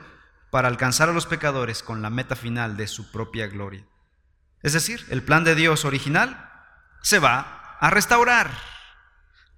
para 0.49 0.67
alcanzar 0.67 1.09
a 1.09 1.13
los 1.13 1.27
pecadores 1.27 1.83
con 1.83 2.01
la 2.01 2.09
meta 2.09 2.35
final 2.35 2.75
de 2.75 2.87
su 2.87 3.11
propia 3.11 3.45
gloria. 3.45 3.85
Es 4.63 4.73
decir, 4.73 5.05
el 5.11 5.21
plan 5.21 5.43
de 5.43 5.53
Dios 5.53 5.85
original 5.85 6.49
se 7.03 7.19
va 7.19 7.77
a 7.79 7.91
restaurar. 7.91 8.78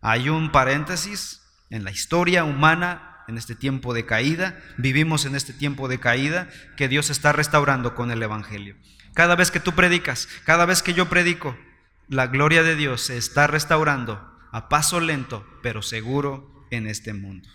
Hay 0.01 0.29
un 0.29 0.51
paréntesis 0.51 1.41
en 1.69 1.83
la 1.83 1.91
historia 1.91 2.43
humana 2.43 3.23
en 3.27 3.37
este 3.37 3.55
tiempo 3.55 3.93
de 3.93 4.05
caída, 4.05 4.59
vivimos 4.77 5.25
en 5.25 5.35
este 5.35 5.53
tiempo 5.53 5.87
de 5.87 5.99
caída 5.99 6.49
que 6.75 6.87
Dios 6.87 7.09
está 7.09 7.31
restaurando 7.31 7.95
con 7.95 8.11
el 8.11 8.21
Evangelio. 8.21 8.75
Cada 9.13 9.35
vez 9.35 9.51
que 9.51 9.59
tú 9.59 9.73
predicas, 9.73 10.27
cada 10.43 10.65
vez 10.65 10.81
que 10.81 10.93
yo 10.93 11.07
predico, 11.07 11.57
la 12.07 12.27
gloria 12.27 12.63
de 12.63 12.75
Dios 12.75 13.01
se 13.01 13.17
está 13.17 13.47
restaurando 13.47 14.37
a 14.51 14.67
paso 14.69 14.99
lento, 14.99 15.45
pero 15.61 15.81
seguro 15.81 16.65
en 16.71 16.87
este 16.87 17.13
mundo. 17.13 17.47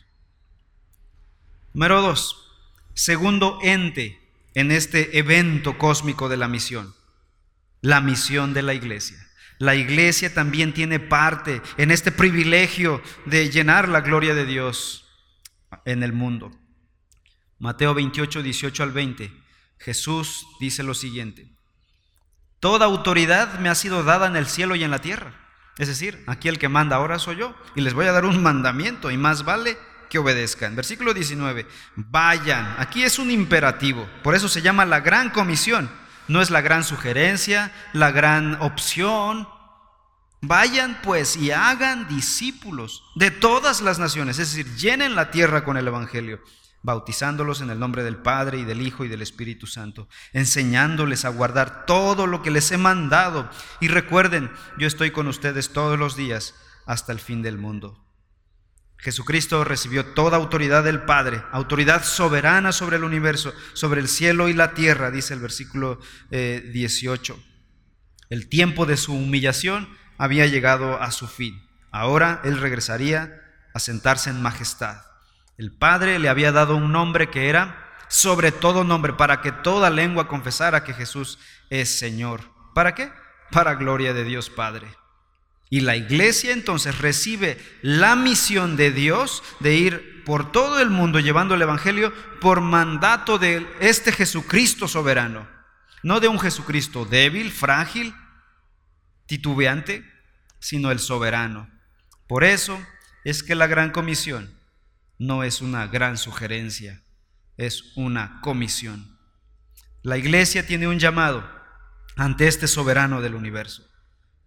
Número 1.75 2.01
dos, 2.01 2.49
segundo 2.95 3.59
ente 3.63 4.19
en 4.55 4.71
este 4.71 5.19
evento 5.19 5.77
cósmico 5.77 6.29
de 6.31 6.39
la 6.39 6.49
misión, 6.49 6.95
la 7.83 8.01
misión 8.01 8.55
de 8.55 8.63
la 8.63 8.73
iglesia. 8.73 9.26
La 9.59 9.75
iglesia 9.75 10.33
también 10.35 10.75
tiene 10.75 11.01
parte 11.01 11.63
en 11.77 11.91
este 11.91 12.13
privilegio 12.13 13.03
de 13.25 13.51
llenar 13.51 13.89
la 13.89 14.03
gloria 14.03 14.35
de 14.35 14.45
Dios 14.45 15.07
en 15.85 16.03
el 16.03 16.13
mundo. 16.13 16.53
Mateo 17.59 17.95
28, 17.95 18.43
18 18.43 18.83
al 18.83 18.93
20. 18.93 19.33
Jesús 19.79 20.47
dice 20.61 20.83
lo 20.83 20.95
siguiente. 20.95 21.49
Toda 22.61 22.87
autoridad 22.87 23.59
me 23.61 23.69
ha 23.69 23.75
sido 23.75 24.03
dada 24.03 24.27
en 24.27 24.37
el 24.37 24.47
cielo 24.47 24.77
y 24.77 24.85
en 24.85 24.91
la 24.91 25.01
tierra. 25.01 25.35
Es 25.79 25.89
decir, 25.89 26.23
aquí 26.27 26.49
el 26.49 26.59
que 26.59 26.69
manda 26.69 26.97
ahora 26.97 27.19
soy 27.19 27.37
yo. 27.37 27.55
Y 27.75 27.81
les 27.81 27.95
voy 27.95 28.07
a 28.07 28.13
dar 28.13 28.25
un 28.25 28.43
mandamiento 28.43 29.11
y 29.11 29.17
más 29.17 29.45
vale 29.45 29.79
que 30.09 30.19
obedezcan. 30.19 30.77
Versículo 30.77 31.15
19, 31.15 31.67
vayan. 31.97 32.77
Aquí 32.79 33.03
es 33.03 33.19
un 33.19 33.31
imperativo, 33.31 34.09
por 34.23 34.35
eso 34.35 34.49
se 34.49 34.63
llama 34.63 34.85
la 34.85 35.01
gran 35.01 35.31
comisión. 35.31 35.91
No 36.29 36.43
es 36.43 36.51
la 36.51 36.61
gran 36.61 36.85
sugerencia, 36.85 37.73
la 37.93 38.11
gran 38.11 38.61
opción. 38.61 39.49
Vayan 40.41 41.01
pues 41.03 41.37
y 41.37 41.51
hagan 41.51 42.09
discípulos 42.09 43.03
de 43.15 43.31
todas 43.31 43.81
las 43.81 43.99
naciones, 43.99 44.39
es 44.39 44.55
decir, 44.55 44.77
llenen 44.77 45.15
la 45.15 45.31
tierra 45.31 45.65
con 45.65 45.77
el 45.77 45.89
Evangelio, 45.89 46.41
bautizándolos 46.83 47.63
en 47.63 47.71
el 47.71 47.79
nombre 47.79 48.05
del 48.05 48.17
Padre 48.17 48.59
y 48.59 48.65
del 48.65 48.83
Hijo 48.83 49.05
y 49.05 49.09
del 49.09 49.23
Espíritu 49.23 49.67
Santo, 49.67 50.09
enseñándoles 50.33 51.25
a 51.25 51.31
guardar 51.31 51.87
todo 51.87 52.27
lo 52.27 52.43
que 52.43 52.51
les 52.51 52.71
he 52.71 52.79
mandado. 52.79 53.49
Y 53.81 53.89
recuerden, 53.89 54.51
yo 54.79 54.87
estoy 54.87 55.11
con 55.11 55.27
ustedes 55.27 55.73
todos 55.73 55.99
los 55.99 56.17
días 56.17 56.55
hasta 56.87 57.13
el 57.13 57.19
fin 57.19 57.43
del 57.43 57.59
mundo. 57.59 58.06
Jesucristo 58.99 59.63
recibió 59.65 60.07
toda 60.07 60.37
autoridad 60.37 60.85
del 60.85 61.03
Padre, 61.03 61.43
autoridad 61.53 62.05
soberana 62.05 62.73
sobre 62.73 62.97
el 62.97 63.05
universo, 63.05 63.55
sobre 63.75 64.01
el 64.01 64.09
cielo 64.09 64.49
y 64.49 64.55
la 64.55 64.75
tierra, 64.75 65.11
dice 65.11 65.35
el 65.35 65.41
versículo 65.41 66.01
18. 66.31 67.35
Eh, 67.35 67.37
el 68.31 68.49
tiempo 68.49 68.87
de 68.87 68.97
su 68.97 69.15
humillación 69.15 69.89
había 70.19 70.47
llegado 70.47 71.01
a 71.01 71.11
su 71.11 71.29
fin. 71.29 71.63
Ahora 71.93 72.41
Él 72.45 72.59
regresaría 72.59 73.41
a 73.75 73.79
sentarse 73.79 74.31
en 74.31 74.43
majestad. 74.43 75.03
El 75.59 75.73
Padre 75.73 76.19
le 76.19 76.29
había 76.29 76.53
dado 76.53 76.77
un 76.77 76.91
nombre 76.91 77.31
que 77.31 77.49
era 77.49 77.87
sobre 78.09 78.53
todo 78.53 78.85
nombre, 78.85 79.13
para 79.13 79.41
que 79.41 79.53
toda 79.53 79.91
lengua 79.91 80.29
confesara 80.29 80.85
que 80.85 80.95
Jesús 80.95 81.39
es 81.71 81.99
Señor. 81.99 82.43
¿Para 82.75 82.95
qué? 82.95 83.11
Para 83.51 83.75
gloria 83.75 84.13
de 84.13 84.25
Dios 84.25 84.51
Padre. 84.51 84.87
Y 85.69 85.81
la 85.81 85.97
iglesia 85.97 86.53
entonces 86.53 86.99
recibe 86.99 87.59
la 87.83 88.15
misión 88.15 88.77
de 88.77 88.93
Dios 88.93 89.43
de 89.61 89.75
ir 89.75 90.23
por 90.25 90.53
todo 90.53 90.81
el 90.81 90.91
mundo 90.91 91.19
llevando 91.19 91.55
el 91.55 91.63
Evangelio 91.63 92.13
por 92.41 92.61
mandato 92.61 93.39
de 93.39 93.67
este 93.81 94.13
Jesucristo 94.13 94.87
soberano, 94.87 95.49
no 96.03 96.21
de 96.21 96.29
un 96.29 96.39
Jesucristo 96.39 97.05
débil, 97.05 97.51
frágil, 97.51 98.15
titubeante, 99.27 100.05
sino 100.61 100.93
el 100.93 101.01
soberano. 101.01 101.69
Por 102.29 102.45
eso 102.45 102.81
es 103.25 103.43
que 103.43 103.57
la 103.57 103.67
gran 103.67 103.91
comisión 103.91 104.55
no 105.19 105.43
es 105.43 105.61
una 105.63 105.89
gran 105.89 106.17
sugerencia, 106.17 107.03
es 107.57 107.93
una 107.97 108.41
comisión. 108.41 109.19
La 110.03 110.17
iglesia 110.17 110.65
tiene 110.65 110.87
un 110.87 111.01
llamado 111.01 111.49
ante 112.15 112.47
este 112.47 112.69
soberano 112.69 113.21
del 113.21 113.35
universo 113.35 113.96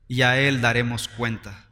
y 0.10 0.24
a 0.24 0.38
él 0.38 0.60
daremos 0.60 1.08
cuenta. 1.08 1.70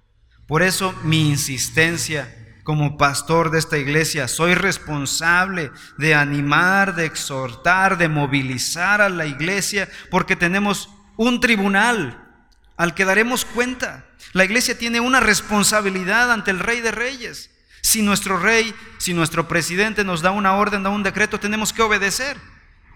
Por 0.47 0.63
eso 0.63 0.93
mi 1.03 1.27
insistencia 1.27 2.33
como 2.63 2.97
pastor 2.97 3.49
de 3.49 3.59
esta 3.59 3.77
iglesia, 3.77 4.27
soy 4.27 4.53
responsable 4.53 5.71
de 5.97 6.13
animar, 6.13 6.95
de 6.95 7.05
exhortar, 7.05 7.97
de 7.97 8.07
movilizar 8.09 9.01
a 9.01 9.09
la 9.09 9.25
iglesia, 9.25 9.89
porque 10.11 10.35
tenemos 10.35 10.89
un 11.17 11.39
tribunal 11.39 12.25
al 12.77 12.93
que 12.93 13.05
daremos 13.05 13.43
cuenta. 13.43 14.05
La 14.33 14.45
iglesia 14.45 14.77
tiene 14.77 14.99
una 14.99 15.19
responsabilidad 15.19 16.31
ante 16.31 16.51
el 16.51 16.59
rey 16.59 16.81
de 16.81 16.91
reyes. 16.91 17.49
Si 17.81 18.01
nuestro 18.01 18.37
rey, 18.37 18.75
si 18.97 19.13
nuestro 19.13 19.47
presidente 19.47 20.03
nos 20.03 20.21
da 20.21 20.31
una 20.31 20.55
orden, 20.55 20.83
da 20.83 20.89
un 20.89 21.03
decreto, 21.03 21.39
tenemos 21.39 21.73
que 21.73 21.81
obedecer. 21.81 22.37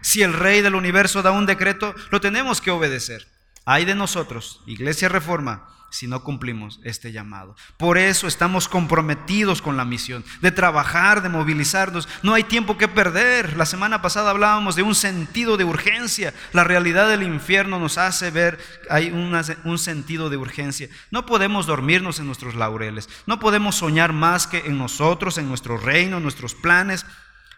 Si 0.01 0.21
el 0.21 0.33
rey 0.33 0.61
del 0.61 0.75
universo 0.75 1.21
da 1.21 1.31
un 1.31 1.45
decreto, 1.45 1.95
lo 2.11 2.19
tenemos 2.19 2.59
que 2.59 2.71
obedecer. 2.71 3.30
Hay 3.65 3.85
de 3.85 3.95
nosotros, 3.95 4.61
Iglesia 4.65 5.07
Reforma, 5.09 5.67
si 5.91 6.07
no 6.07 6.23
cumplimos 6.23 6.79
este 6.83 7.11
llamado. 7.11 7.55
Por 7.77 7.97
eso 7.97 8.25
estamos 8.25 8.67
comprometidos 8.67 9.61
con 9.61 9.77
la 9.77 9.85
misión, 9.85 10.23
de 10.41 10.51
trabajar, 10.51 11.21
de 11.21 11.29
movilizarnos. 11.29 12.07
No 12.23 12.33
hay 12.33 12.43
tiempo 12.43 12.77
que 12.77 12.87
perder. 12.87 13.57
La 13.57 13.65
semana 13.65 14.01
pasada 14.01 14.31
hablábamos 14.31 14.75
de 14.75 14.83
un 14.83 14.95
sentido 14.95 15.57
de 15.57 15.65
urgencia. 15.65 16.33
La 16.53 16.63
realidad 16.63 17.09
del 17.09 17.23
infierno 17.23 17.77
nos 17.77 17.97
hace 17.97 18.31
ver 18.31 18.57
hay 18.89 19.11
un 19.11 19.77
sentido 19.77 20.29
de 20.29 20.37
urgencia. 20.37 20.87
No 21.11 21.25
podemos 21.25 21.65
dormirnos 21.65 22.19
en 22.19 22.27
nuestros 22.27 22.55
laureles. 22.55 23.09
No 23.27 23.39
podemos 23.39 23.75
soñar 23.75 24.13
más 24.13 24.47
que 24.47 24.59
en 24.59 24.77
nosotros, 24.77 25.37
en 25.37 25.49
nuestro 25.49 25.77
reino, 25.77 26.17
en 26.17 26.23
nuestros 26.23 26.55
planes, 26.55 27.05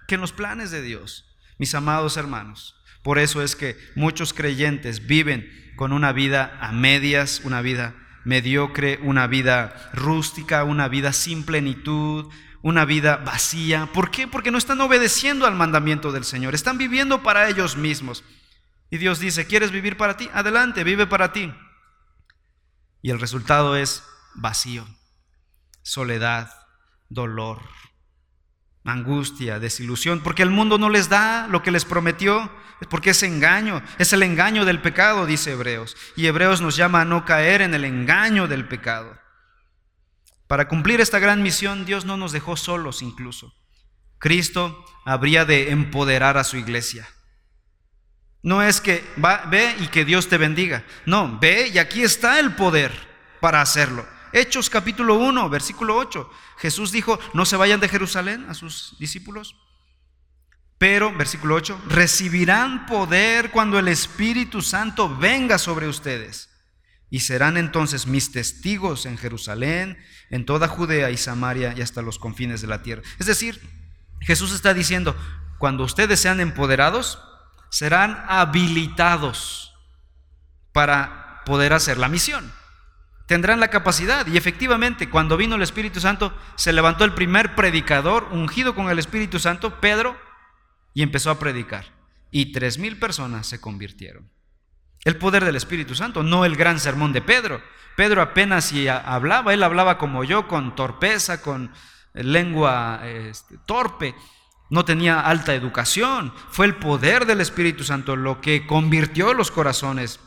que 0.07 0.15
en 0.15 0.21
los 0.21 0.33
planes 0.33 0.71
de 0.71 0.81
Dios. 0.81 1.25
Mis 1.59 1.75
amados 1.75 2.17
hermanos, 2.17 2.75
por 3.03 3.19
eso 3.19 3.41
es 3.41 3.55
que 3.55 3.77
muchos 3.95 4.33
creyentes 4.33 5.05
viven 5.05 5.73
con 5.75 5.91
una 5.91 6.13
vida 6.13 6.57
a 6.61 6.71
medias, 6.71 7.41
una 7.43 7.61
vida 7.61 7.95
mediocre, 8.23 8.99
una 9.03 9.27
vida 9.27 9.91
rústica, 9.93 10.63
una 10.63 10.87
vida 10.87 11.11
sin 11.11 11.43
plenitud, 11.43 12.31
una 12.61 12.85
vida 12.85 13.17
vacía. 13.17 13.87
¿Por 13.87 14.09
qué? 14.09 14.27
Porque 14.27 14.51
no 14.51 14.57
están 14.57 14.79
obedeciendo 14.79 15.45
al 15.45 15.55
mandamiento 15.55 16.11
del 16.13 16.23
Señor, 16.23 16.55
están 16.55 16.77
viviendo 16.77 17.21
para 17.21 17.49
ellos 17.49 17.75
mismos. 17.75 18.23
Y 18.89 18.97
Dios 18.97 19.19
dice, 19.19 19.45
¿quieres 19.45 19.71
vivir 19.71 19.97
para 19.97 20.15
ti? 20.15 20.29
Adelante, 20.33 20.83
vive 20.85 21.05
para 21.05 21.33
ti. 21.33 21.53
Y 23.01 23.09
el 23.09 23.19
resultado 23.19 23.75
es 23.75 24.03
vacío, 24.35 24.87
soledad, 25.81 26.51
dolor, 27.09 27.59
angustia, 28.85 29.59
desilusión, 29.59 30.19
porque 30.21 30.43
el 30.43 30.49
mundo 30.49 30.77
no 30.77 30.89
les 30.89 31.09
da 31.09 31.47
lo 31.47 31.63
que 31.63 31.71
les 31.71 31.85
prometió, 31.85 32.51
porque 32.89 33.11
es 33.11 33.23
engaño, 33.23 33.81
es 33.97 34.13
el 34.13 34.23
engaño 34.23 34.65
del 34.65 34.81
pecado, 34.81 35.25
dice 35.25 35.51
Hebreos. 35.51 35.95
Y 36.15 36.25
Hebreos 36.27 36.61
nos 36.61 36.75
llama 36.75 37.01
a 37.01 37.05
no 37.05 37.25
caer 37.25 37.61
en 37.61 37.73
el 37.73 37.85
engaño 37.85 38.47
del 38.47 38.67
pecado. 38.67 39.17
Para 40.47 40.67
cumplir 40.67 41.01
esta 41.01 41.19
gran 41.19 41.41
misión, 41.41 41.85
Dios 41.85 42.05
no 42.05 42.17
nos 42.17 42.31
dejó 42.31 42.57
solos 42.57 43.01
incluso. 43.01 43.53
Cristo 44.19 44.85
habría 45.05 45.45
de 45.45 45.71
empoderar 45.71 46.37
a 46.37 46.43
su 46.43 46.57
iglesia. 46.57 47.07
No 48.41 48.61
es 48.61 48.81
que 48.81 49.03
ve 49.49 49.75
y 49.79 49.87
que 49.87 50.03
Dios 50.03 50.27
te 50.27 50.37
bendiga. 50.37 50.83
No, 51.05 51.39
ve 51.39 51.69
y 51.73 51.77
aquí 51.77 52.03
está 52.03 52.39
el 52.39 52.55
poder 52.55 52.91
para 53.39 53.61
hacerlo. 53.61 54.05
Hechos 54.33 54.71
capítulo 54.71 55.15
1, 55.15 55.47
versículo 55.49 55.95
8. 55.95 56.27
Jesús 56.57 56.91
dijo, 56.91 57.19
no 57.33 57.45
se 57.45 57.55
vayan 57.55 57.79
de 57.79 57.87
Jerusalén 57.87 58.47
a 58.49 58.55
sus 58.55 58.95
discípulos. 58.99 59.55
Pero, 60.79 61.15
versículo 61.15 61.53
8, 61.55 61.83
recibirán 61.87 62.87
poder 62.87 63.51
cuando 63.51 63.77
el 63.77 63.87
Espíritu 63.87 64.63
Santo 64.63 65.15
venga 65.17 65.59
sobre 65.59 65.87
ustedes. 65.87 66.49
Y 67.11 67.19
serán 67.19 67.57
entonces 67.57 68.07
mis 68.07 68.31
testigos 68.31 69.05
en 69.05 69.19
Jerusalén, 69.19 69.99
en 70.31 70.45
toda 70.47 70.67
Judea 70.67 71.11
y 71.11 71.17
Samaria 71.17 71.75
y 71.77 71.81
hasta 71.81 72.01
los 72.01 72.17
confines 72.17 72.59
de 72.59 72.67
la 72.67 72.81
tierra. 72.81 73.03
Es 73.19 73.27
decir, 73.27 73.61
Jesús 74.19 74.51
está 74.51 74.73
diciendo, 74.73 75.15
cuando 75.59 75.83
ustedes 75.83 76.19
sean 76.19 76.39
empoderados, 76.39 77.19
serán 77.69 78.25
habilitados 78.27 79.75
para 80.71 81.43
poder 81.45 81.73
hacer 81.73 81.99
la 81.99 82.09
misión 82.09 82.51
tendrán 83.27 83.59
la 83.59 83.69
capacidad. 83.69 84.27
Y 84.27 84.37
efectivamente, 84.37 85.09
cuando 85.09 85.37
vino 85.37 85.55
el 85.55 85.61
Espíritu 85.61 85.99
Santo, 85.99 86.33
se 86.55 86.73
levantó 86.73 87.05
el 87.05 87.13
primer 87.13 87.55
predicador 87.55 88.27
ungido 88.31 88.75
con 88.75 88.89
el 88.89 88.99
Espíritu 88.99 89.39
Santo, 89.39 89.79
Pedro, 89.79 90.17
y 90.93 91.01
empezó 91.01 91.31
a 91.31 91.39
predicar. 91.39 91.85
Y 92.31 92.51
tres 92.51 92.77
mil 92.77 92.97
personas 92.97 93.47
se 93.47 93.61
convirtieron. 93.61 94.29
El 95.05 95.17
poder 95.17 95.43
del 95.43 95.55
Espíritu 95.55 95.95
Santo, 95.95 96.23
no 96.23 96.45
el 96.45 96.55
gran 96.55 96.79
sermón 96.79 97.13
de 97.13 97.21
Pedro. 97.21 97.61
Pedro 97.95 98.21
apenas 98.21 98.65
si 98.65 98.87
hablaba, 98.87 99.53
él 99.53 99.63
hablaba 99.63 99.97
como 99.97 100.23
yo, 100.23 100.47
con 100.47 100.75
torpeza, 100.75 101.41
con 101.41 101.71
lengua 102.13 103.01
este, 103.03 103.57
torpe. 103.65 104.15
No 104.69 104.85
tenía 104.85 105.19
alta 105.19 105.53
educación. 105.53 106.33
Fue 106.49 106.65
el 106.65 106.75
poder 106.75 107.25
del 107.25 107.41
Espíritu 107.41 107.83
Santo 107.83 108.15
lo 108.15 108.41
que 108.41 108.65
convirtió 108.65 109.33
los 109.33 109.51
corazones 109.51 110.19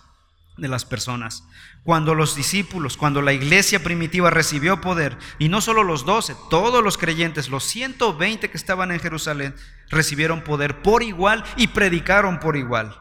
de 0.57 0.69
las 0.69 0.85
personas. 0.85 1.45
Cuando 1.87 2.17
los 2.17 2.35
discípulos, 2.35 2.97
cuando 2.97 3.23
la 3.23 3.33
iglesia 3.33 3.81
primitiva 3.81 4.29
recibió 4.29 4.81
poder, 4.81 5.17
y 5.39 5.49
no 5.49 5.61
solo 5.61 5.85
los 5.85 6.05
doce, 6.05 6.35
todos 6.51 6.83
los 6.83 6.99
creyentes, 6.99 7.49
los 7.49 7.63
120 7.63 8.51
que 8.51 8.57
estaban 8.57 8.91
en 8.91 8.99
Jerusalén, 8.99 9.55
recibieron 9.89 10.43
poder 10.43 10.83
por 10.83 11.05
igual 11.05 11.45
y 11.57 11.69
predicaron 11.69 12.41
por 12.41 12.57
igual. 12.57 13.01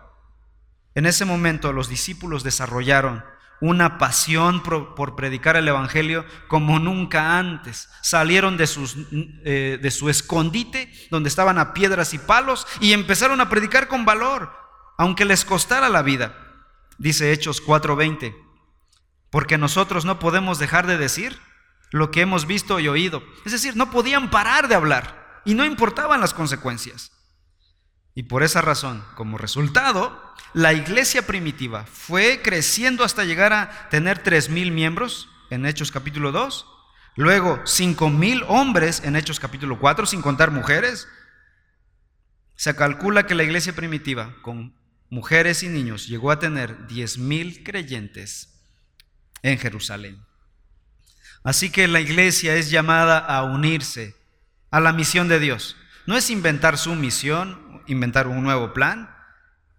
En 0.93 1.08
ese 1.08 1.26
momento 1.26 1.74
los 1.74 1.89
discípulos 1.89 2.43
desarrollaron 2.43 3.26
una 3.60 3.98
pasión 3.98 4.62
por, 4.62 5.15
predicar 5.15 5.56
el 5.56 5.67
Evangelio 5.67 6.24
como 6.48 6.78
nunca 6.78 7.39
antes. 7.39 7.89
Salieron 8.04 8.56
de, 8.56 8.69
eh, 9.45 9.80
de 9.82 9.89
su 9.89 10.12
escondite, 10.12 10.93
donde 11.10 11.30
estaban 11.30 11.58
a 11.58 11.74
piedras 11.74 12.13
y 12.13 12.19
palos, 12.19 12.67
y 12.80 12.93
empezaron 12.93 13.41
a 13.41 13.50
predicar 13.50 13.88
con 13.88 14.06
valor, 14.06 14.52
aunque 15.00 15.26
les 15.26 15.43
costara 15.43 15.89
la 15.89 16.04
vida. 16.04 16.38
Dice 17.00 17.32
Hechos 17.32 17.63
4:20, 17.65 18.44
porque 19.36 19.58
nosotros 19.58 20.06
no 20.06 20.17
podemos 20.17 20.60
dejar 20.60 20.88
de 20.88 20.98
decir 20.98 21.38
lo 21.91 22.10
que 22.10 22.21
hemos 22.21 22.48
visto 22.48 22.80
y 22.80 22.88
oído. 22.88 23.21
Es 23.45 23.52
decir, 23.52 23.76
no 23.76 23.91
podían 23.91 24.30
parar 24.30 24.69
de 24.69 24.76
hablar 24.76 25.41
y 25.43 25.56
no 25.56 25.65
importaban 25.65 26.21
las 26.21 26.34
consecuencias. 26.34 27.12
Y 28.13 28.24
por 28.24 28.43
esa 28.43 28.62
razón, 28.62 29.04
como 29.15 29.38
resultado, 29.38 30.24
la 30.54 30.71
iglesia 30.71 31.28
primitiva 31.28 31.86
fue 31.86 32.39
creciendo 32.41 33.04
hasta 33.04 33.26
llegar 33.26 33.52
a 33.52 33.89
tener 33.89 34.19
tres 34.19 34.50
mil 34.50 34.71
miembros 34.71 35.28
en 35.50 35.65
Hechos 35.65 35.91
capítulo 35.91 36.32
2, 36.32 36.65
luego 37.17 37.60
cinco 37.65 38.10
mil 38.10 38.41
hombres 38.48 39.02
en 39.04 39.17
Hechos 39.17 39.41
capítulo 39.41 39.80
4, 39.80 40.06
sin 40.06 40.21
contar 40.21 40.52
mujeres. 40.52 41.10
Se 42.56 42.74
calcula 42.74 43.28
que 43.28 43.36
la 43.36 43.43
iglesia 43.43 43.76
primitiva, 43.76 44.34
con 44.41 44.80
mujeres 45.10 45.62
y 45.62 45.67
niños, 45.67 46.08
llegó 46.08 46.32
a 46.32 46.39
tener 46.39 46.88
10.000 46.88 47.65
creyentes 47.65 48.55
en 49.41 49.58
Jerusalén. 49.58 50.24
Así 51.43 51.69
que 51.69 51.88
la 51.88 52.00
iglesia 52.00 52.56
es 52.56 52.69
llamada 52.69 53.19
a 53.19 53.43
unirse 53.43 54.15
a 54.71 54.80
la 54.80 54.93
misión 54.93 55.28
de 55.28 55.39
Dios. 55.39 55.76
No 56.08 56.17
es 56.17 56.30
inventar 56.30 56.78
su 56.78 56.95
misión, 56.95 57.84
inventar 57.88 58.28
un 58.28 58.43
nuevo 58.43 58.74
plan, 58.74 59.13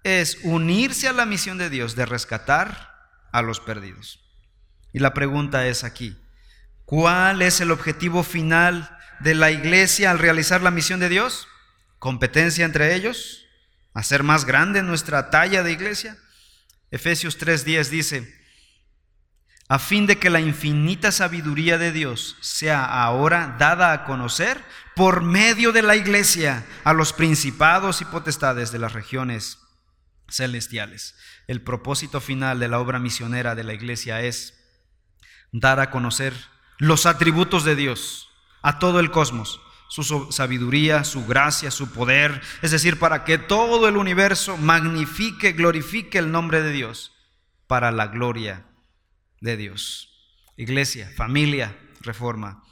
es 0.05 0.39
unirse 0.43 1.09
a 1.09 1.13
la 1.13 1.27
misión 1.27 1.59
de 1.59 1.71
Dios 1.71 1.97
de 1.97 2.07
rescatar 2.07 2.95
a 3.33 3.43
los 3.43 3.61
perdidos. 3.61 4.21
Y 4.93 5.01
la 5.01 5.13
pregunta 5.13 5.67
es 5.67 5.83
aquí, 5.83 6.17
¿cuál 6.85 7.43
es 7.43 7.61
el 7.61 7.71
objetivo 7.71 8.23
final 8.23 8.97
de 9.21 9.35
la 9.35 9.51
iglesia 9.51 10.11
al 10.11 10.19
realizar 10.19 10.63
la 10.63 10.71
misión 10.71 11.01
de 11.01 11.09
Dios? 11.09 11.49
¿Competencia 11.99 12.65
entre 12.65 12.95
ellos? 12.95 13.47
hacer 13.97 14.23
más 14.23 14.45
grande 14.45 14.83
nuestra 14.83 15.31
talla 15.31 15.63
de 15.63 15.73
iglesia. 15.73 16.19
Efesios 16.91 17.39
3:10 17.39 17.89
dice, 17.89 18.36
a 19.69 19.79
fin 19.79 20.07
de 20.07 20.19
que 20.19 20.31
la 20.31 20.41
infinita 20.41 21.11
sabiduría 21.11 21.77
de 21.77 21.91
Dios 21.91 22.37
sea 22.41 22.85
ahora 22.85 23.57
dada 23.59 23.93
a 23.93 24.05
conocer 24.05 24.63
por 24.95 25.23
medio 25.23 25.73
de 25.73 25.83
la 25.83 25.97
iglesia 25.97 26.65
a 26.85 26.93
los 26.93 27.13
principados 27.13 28.01
y 28.01 28.05
potestades 28.05 28.71
de 28.71 28.79
las 28.79 28.93
regiones 28.93 29.59
celestiales. 30.29 31.17
El 31.49 31.63
propósito 31.63 32.21
final 32.21 32.61
de 32.61 32.69
la 32.69 32.79
obra 32.79 32.99
misionera 32.99 33.55
de 33.55 33.65
la 33.65 33.75
iglesia 33.75 34.23
es 34.23 34.55
dar 35.53 35.81
a 35.81 35.91
conocer 35.91 36.33
los 36.79 37.07
atributos 37.07 37.65
de 37.65 37.75
Dios 37.75 38.29
a 38.63 38.79
todo 38.79 39.01
el 39.01 39.11
cosmos 39.11 39.61
su 39.89 40.33
sabiduría, 40.33 41.05
su 41.05 41.27
gracia, 41.27 41.71
su 41.71 41.93
poder, 41.93 42.43
es 42.61 42.73
decir, 42.73 42.99
para 42.99 43.23
que 43.23 43.39
todo 43.39 43.87
el 43.87 43.97
universo 43.97 44.57
magnifique, 44.57 45.53
glorifique 45.53 46.19
el 46.19 46.33
nombre 46.33 46.61
de 46.61 46.73
Dios, 46.73 47.13
para 47.69 47.93
la 47.93 48.09
gloria 48.09 48.67
de 49.41 49.57
Dios. 49.57 50.35
Iglesia, 50.57 51.11
familia, 51.17 51.77
reforma. 52.01 52.63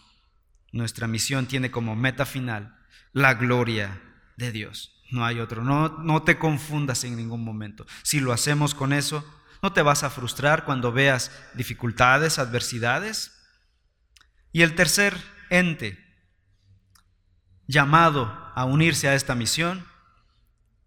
Nuestra 0.73 1.07
misión 1.07 1.47
tiene 1.47 1.71
como 1.71 1.95
meta 1.95 2.27
final 2.27 2.79
la 3.13 3.35
gloria 3.35 4.01
de 4.37 4.53
Dios. 4.53 5.03
No 5.11 5.25
hay 5.25 5.41
otro. 5.41 5.63
No, 5.63 5.89
no 5.99 6.23
te 6.23 6.39
confundas 6.39 7.05
en 7.05 7.17
ningún 7.17 7.45
momento. 7.45 7.87
Si 8.03 8.21
lo 8.21 8.33
hacemos 8.33 8.75
con 8.75 8.93
eso, 8.93 9.25
no 9.63 9.73
te 9.73 9.83
vas 9.83 10.03
a 10.03 10.11
frustrar 10.11 10.65
cuando 10.65 10.93
veas 10.93 11.31
dificultades, 11.55 12.39
adversidades. 12.39 13.33
Y 14.53 14.63
el 14.63 14.75
tercer 14.75 15.17
ente 15.51 15.99
llamado 17.67 18.27
a 18.55 18.65
unirse 18.65 19.09
a 19.09 19.15
esta 19.15 19.35
misión 19.35 19.87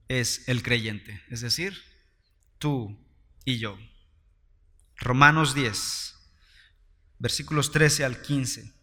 es 0.07 0.47
el 0.47 0.63
creyente, 0.63 1.21
es 1.29 1.41
decir, 1.41 1.81
tú 2.59 2.97
y 3.45 3.57
yo. 3.59 3.77
Romanos 4.97 5.53
10, 5.53 6.15
versículos 7.19 7.71
13 7.71 8.03
al 8.03 8.21
15. 8.21 8.73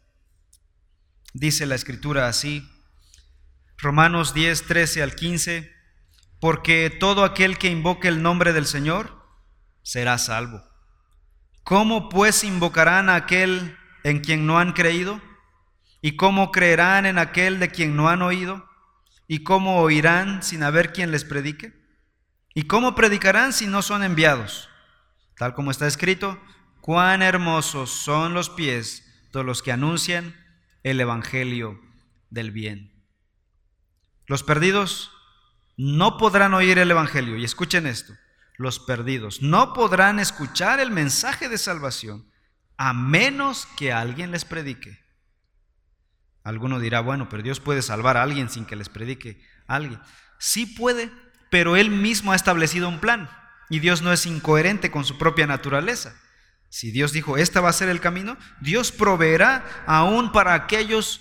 Dice 1.32 1.66
la 1.66 1.74
escritura 1.74 2.28
así, 2.28 2.70
Romanos 3.78 4.32
10, 4.34 4.66
13 4.66 5.02
al 5.02 5.14
15, 5.16 5.74
porque 6.40 6.96
todo 7.00 7.24
aquel 7.24 7.58
que 7.58 7.68
invoque 7.68 8.06
el 8.06 8.22
nombre 8.22 8.52
del 8.52 8.66
Señor 8.66 9.24
será 9.82 10.16
salvo. 10.18 10.62
¿Cómo 11.64 12.08
pues 12.08 12.44
invocarán 12.44 13.08
a 13.08 13.16
aquel 13.16 13.76
en 14.04 14.20
quien 14.20 14.46
no 14.46 14.58
han 14.58 14.72
creído? 14.72 15.20
¿Y 16.00 16.16
cómo 16.16 16.52
creerán 16.52 17.06
en 17.06 17.18
aquel 17.18 17.58
de 17.58 17.70
quien 17.70 17.96
no 17.96 18.08
han 18.08 18.22
oído? 18.22 18.68
¿Y 19.26 19.42
cómo 19.42 19.80
oirán 19.80 20.42
sin 20.42 20.62
haber 20.62 20.92
quien 20.92 21.10
les 21.10 21.24
predique? 21.24 21.72
¿Y 22.54 22.64
cómo 22.64 22.94
predicarán 22.94 23.52
si 23.52 23.66
no 23.66 23.82
son 23.82 24.04
enviados? 24.04 24.68
Tal 25.36 25.54
como 25.54 25.70
está 25.70 25.86
escrito, 25.86 26.40
cuán 26.80 27.22
hermosos 27.22 27.90
son 27.90 28.34
los 28.34 28.50
pies 28.50 29.04
de 29.32 29.42
los 29.42 29.62
que 29.62 29.72
anuncian 29.72 30.36
el 30.82 31.00
Evangelio 31.00 31.80
del 32.30 32.50
bien. 32.50 32.92
Los 34.26 34.42
perdidos 34.42 35.10
no 35.76 36.18
podrán 36.18 36.54
oír 36.54 36.78
el 36.78 36.90
Evangelio. 36.90 37.36
Y 37.36 37.44
escuchen 37.44 37.86
esto, 37.86 38.14
los 38.56 38.78
perdidos 38.78 39.42
no 39.42 39.72
podrán 39.72 40.20
escuchar 40.20 40.78
el 40.78 40.90
mensaje 40.90 41.48
de 41.48 41.58
salvación 41.58 42.30
a 42.76 42.92
menos 42.92 43.66
que 43.76 43.92
alguien 43.92 44.30
les 44.30 44.44
predique. 44.44 45.02
Alguno 46.44 46.78
dirá, 46.78 47.00
bueno, 47.00 47.28
pero 47.28 47.42
Dios 47.42 47.58
puede 47.58 47.82
salvar 47.82 48.16
a 48.16 48.22
alguien 48.22 48.50
sin 48.50 48.66
que 48.66 48.76
les 48.76 48.88
predique 48.88 49.42
a 49.66 49.76
alguien. 49.76 50.00
Sí 50.38 50.66
puede, 50.66 51.10
pero 51.50 51.76
Él 51.76 51.90
mismo 51.90 52.32
ha 52.32 52.36
establecido 52.36 52.88
un 52.88 53.00
plan 53.00 53.28
y 53.68 53.80
Dios 53.80 54.02
no 54.02 54.12
es 54.12 54.26
incoherente 54.26 54.90
con 54.90 55.04
su 55.04 55.18
propia 55.18 55.46
naturaleza. 55.46 56.14
Si 56.68 56.90
Dios 56.90 57.12
dijo, 57.12 57.36
este 57.36 57.60
va 57.60 57.68
a 57.68 57.72
ser 57.72 57.88
el 57.88 58.00
camino, 58.00 58.36
Dios 58.60 58.90
proveerá 58.90 59.64
aún 59.86 60.32
para 60.32 60.54
aquellos, 60.54 61.20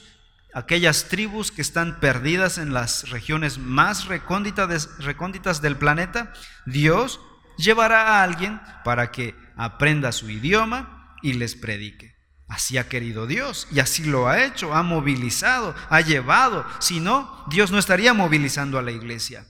aquellas 0.53 1.10
tribus 1.10 1.51
que 1.51 1.62
están 1.62 1.99
perdidas 1.99 2.58
en 2.58 2.73
las 2.73 3.10
regiones 3.10 3.60
más 3.60 4.08
recónditas, 4.08 4.97
recónditas 4.97 5.62
del 5.62 5.77
planeta. 5.77 6.34
Dios 6.65 7.19
llevará 7.58 8.08
a 8.08 8.23
alguien 8.23 8.60
para 8.84 9.12
que 9.12 9.36
aprenda 9.56 10.12
su 10.12 10.29
idioma 10.29 11.15
y 11.21 11.34
les 11.34 11.56
predique. 11.56 12.13
Así 12.47 12.77
ha 12.77 12.89
querido 12.89 13.25
Dios 13.25 13.67
y 13.71 13.79
así 13.79 14.03
lo 14.03 14.27
ha 14.27 14.43
hecho, 14.43 14.73
ha 14.73 14.84
movilizado, 14.84 15.73
ha 15.89 16.01
llevado. 16.01 16.65
Si 16.79 16.99
no, 16.99 17.45
Dios 17.49 17.71
no 17.71 17.79
estaría 17.79 18.13
movilizando 18.13 18.77
a 18.77 18.82
la 18.84 18.91
iglesia. 18.91 19.45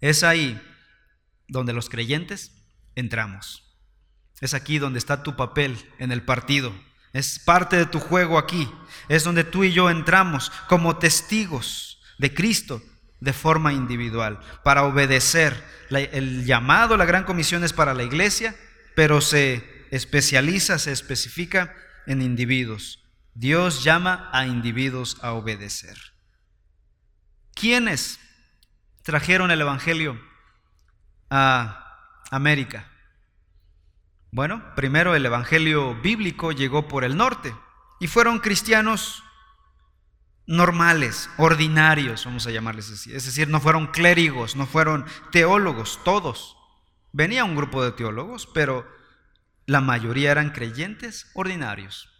Es 0.00 0.22
ahí 0.22 0.60
donde 1.48 1.72
los 1.72 1.88
creyentes 1.88 2.52
entramos. 2.94 3.64
Es 4.40 4.54
aquí 4.54 4.78
donde 4.78 4.98
está 4.98 5.22
tu 5.22 5.36
papel 5.36 5.76
en 5.98 6.12
el 6.12 6.22
partido. 6.22 6.72
Es 7.12 7.38
parte 7.38 7.76
de 7.76 7.86
tu 7.86 7.98
juego 7.98 8.38
aquí. 8.38 8.70
Es 9.08 9.24
donde 9.24 9.44
tú 9.44 9.64
y 9.64 9.72
yo 9.72 9.90
entramos 9.90 10.52
como 10.68 10.98
testigos 10.98 12.00
de 12.18 12.32
Cristo 12.32 12.82
de 13.20 13.32
forma 13.32 13.72
individual 13.72 14.38
para 14.62 14.84
obedecer. 14.84 15.64
El 15.90 16.44
llamado, 16.44 16.96
la 16.96 17.06
gran 17.06 17.24
comisión 17.24 17.64
es 17.64 17.72
para 17.72 17.94
la 17.94 18.04
iglesia, 18.04 18.54
pero 18.94 19.20
se 19.20 19.86
especializa, 19.90 20.78
se 20.78 20.92
especifica 20.92 21.74
en 22.06 22.22
individuos. 22.22 23.04
Dios 23.34 23.82
llama 23.84 24.28
a 24.32 24.46
individuos 24.46 25.16
a 25.22 25.32
obedecer. 25.32 25.96
¿Quiénes 27.54 28.20
trajeron 29.02 29.50
el 29.50 29.60
Evangelio 29.60 30.20
a 31.30 32.22
América? 32.30 32.88
Bueno, 34.30 34.74
primero 34.74 35.14
el 35.14 35.24
Evangelio 35.24 35.94
bíblico 36.00 36.52
llegó 36.52 36.86
por 36.86 37.04
el 37.04 37.16
norte 37.16 37.54
y 38.00 38.06
fueron 38.06 38.38
cristianos 38.38 39.24
normales, 40.46 41.30
ordinarios, 41.36 42.24
vamos 42.24 42.46
a 42.46 42.50
llamarles 42.50 42.90
así. 42.90 43.14
Es 43.14 43.26
decir, 43.26 43.48
no 43.48 43.60
fueron 43.60 43.88
clérigos, 43.88 44.56
no 44.56 44.66
fueron 44.66 45.04
teólogos, 45.30 46.00
todos. 46.04 46.56
Venía 47.12 47.44
un 47.44 47.56
grupo 47.56 47.84
de 47.84 47.92
teólogos, 47.92 48.46
pero 48.46 48.86
la 49.66 49.80
mayoría 49.82 50.30
eran 50.30 50.50
creyentes 50.50 51.30
ordinarios, 51.34 52.10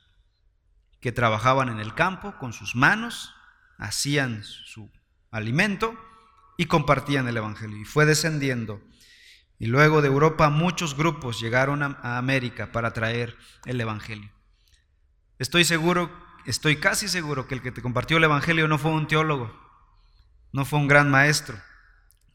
que 1.00 1.12
trabajaban 1.12 1.70
en 1.70 1.80
el 1.80 1.94
campo 1.94 2.36
con 2.38 2.52
sus 2.52 2.74
manos, 2.74 3.34
hacían 3.78 4.44
su 4.44 4.90
alimento 5.30 5.96
y 6.58 6.66
compartían 6.66 7.28
el 7.28 7.36
Evangelio. 7.38 7.78
Y 7.78 7.84
fue 7.84 8.04
descendiendo. 8.04 8.82
Y 9.58 9.66
luego 9.66 10.02
de 10.02 10.08
Europa 10.08 10.50
muchos 10.50 10.96
grupos 10.96 11.40
llegaron 11.40 11.82
a, 11.82 12.18
América 12.18 12.70
para 12.72 12.92
traer 12.92 13.36
el 13.64 13.80
Evangelio. 13.80 14.30
Estoy 15.38 15.64
seguro, 15.64 16.10
estoy 16.46 16.76
casi 16.76 17.08
seguro 17.08 17.46
que 17.46 17.54
el 17.54 17.62
que 17.62 17.72
te 17.72 17.82
compartió 17.82 18.16
el 18.16 18.24
Evangelio 18.24 18.68
no 18.68 18.78
fue 18.78 18.92
un 18.92 19.08
teólogo, 19.08 19.52
no 20.52 20.64
fue 20.64 20.78
un 20.78 20.88
gran 20.88 21.10
maestro, 21.10 21.60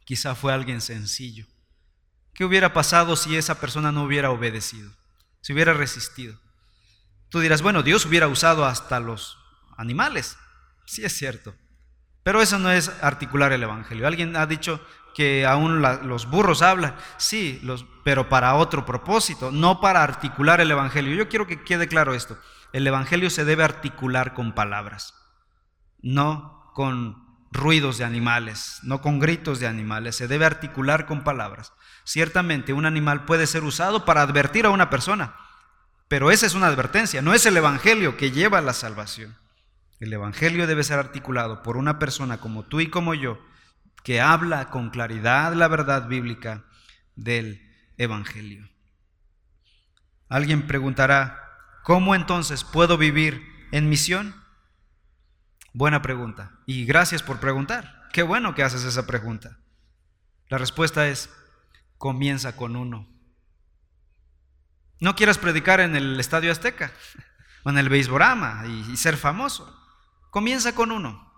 quizá 0.06 0.36
fue 0.36 0.54
alguien 0.54 0.82
sencillo. 0.82 1.46
¿Qué 2.34 2.46
hubiera 2.46 2.74
pasado 2.74 3.16
si 3.16 3.38
esa 3.38 3.60
persona 3.60 3.92
no 3.92 4.04
hubiera 4.04 4.32
obedecido? 4.32 4.92
se 5.44 5.52
hubiera 5.54 5.74
resistido. 5.74 6.40
Tú 7.30 7.42
dirás, 7.42 7.62
bueno, 7.62 7.84
Dios 7.84 8.06
hubiera 8.06 8.30
usado 8.30 8.66
hasta 8.66 9.02
los 9.02 9.38
animales. 9.76 10.38
Sí 10.86 11.04
es 11.04 11.14
cierto. 11.14 11.54
Pero 12.24 12.42
eso 12.42 12.58
no 12.60 12.72
es 12.72 12.90
articular 13.02 13.52
el 13.52 13.62
Evangelio. 13.62 14.08
Alguien 14.08 14.38
ha 14.38 14.46
dicho 14.46 14.82
que 15.14 15.46
aún 15.46 15.82
los 15.82 16.30
burros 16.30 16.62
hablan. 16.62 16.96
Sí, 17.18 17.60
los, 17.64 17.86
pero 18.04 18.30
para 18.30 18.56
otro 18.56 18.86
propósito, 18.86 19.52
no 19.52 19.80
para 19.80 20.04
articular 20.04 20.62
el 20.62 20.72
Evangelio. 20.72 21.16
Yo 21.16 21.30
quiero 21.30 21.48
que 21.48 21.64
quede 21.64 21.88
claro 21.88 22.14
esto. 22.14 22.38
El 22.72 22.88
Evangelio 22.88 23.30
se 23.30 23.46
debe 23.46 23.64
articular 23.64 24.34
con 24.34 24.54
palabras, 24.54 25.14
no 26.02 26.72
con 26.74 27.24
ruidos 27.52 28.00
de 28.00 28.04
animales, 28.04 28.80
no 28.82 29.02
con 29.02 29.20
gritos 29.20 29.60
de 29.60 29.68
animales. 29.68 30.16
Se 30.16 30.28
debe 30.28 30.46
articular 30.46 31.06
con 31.06 31.24
palabras. 31.24 31.74
Ciertamente 32.04 32.74
un 32.74 32.86
animal 32.86 33.26
puede 33.26 33.48
ser 33.48 33.64
usado 33.64 34.06
para 34.06 34.22
advertir 34.22 34.66
a 34.66 34.72
una 34.72 34.90
persona, 34.90 35.36
pero 36.08 36.32
esa 36.32 36.46
es 36.46 36.54
una 36.54 36.68
advertencia, 36.68 37.22
no 37.22 37.34
es 37.34 37.46
el 37.46 37.56
Evangelio 37.56 38.18
que 38.18 38.32
lleva 38.32 38.58
a 38.58 38.62
la 38.62 38.74
salvación. 38.74 39.38
El 40.00 40.12
Evangelio 40.12 40.68
debe 40.68 40.84
ser 40.84 41.00
articulado 41.00 41.64
por 41.64 41.78
una 41.78 41.98
persona 41.98 42.40
como 42.40 42.64
tú 42.64 42.82
y 42.82 42.90
como 42.90 43.14
yo, 43.14 43.40
que 44.04 44.20
habla 44.20 44.70
con 44.70 44.90
claridad 44.90 45.54
la 45.54 45.68
verdad 45.68 46.08
bíblica 46.08 46.66
del 47.16 47.62
Evangelio. 47.98 48.70
Alguien 50.28 50.68
preguntará, 50.68 51.40
¿cómo 51.84 52.14
entonces 52.14 52.64
puedo 52.64 52.98
vivir 52.98 53.42
en 53.72 53.90
misión? 53.90 54.36
Buena 55.74 56.02
pregunta. 56.02 56.52
Y 56.66 56.86
gracias 56.86 57.24
por 57.24 57.40
preguntar. 57.40 58.04
Qué 58.12 58.24
bueno 58.24 58.54
que 58.54 58.64
haces 58.64 58.84
esa 58.84 59.08
pregunta. 59.08 59.60
La 60.50 60.58
respuesta 60.58 61.08
es, 61.08 61.30
comienza 61.98 62.56
con 62.56 62.76
uno. 62.76 63.08
No 65.00 65.16
quieras 65.16 65.38
predicar 65.38 65.80
en 65.80 65.96
el 65.96 66.20
Estadio 66.20 66.52
Azteca 66.52 66.92
o 67.64 67.70
en 67.70 67.78
el 67.78 67.90
Beisborama 67.90 68.66
y, 68.68 68.92
y 68.92 68.98
ser 68.98 69.18
famoso. 69.18 69.80
Comienza 70.30 70.76
con 70.76 70.92
uno. 70.92 71.32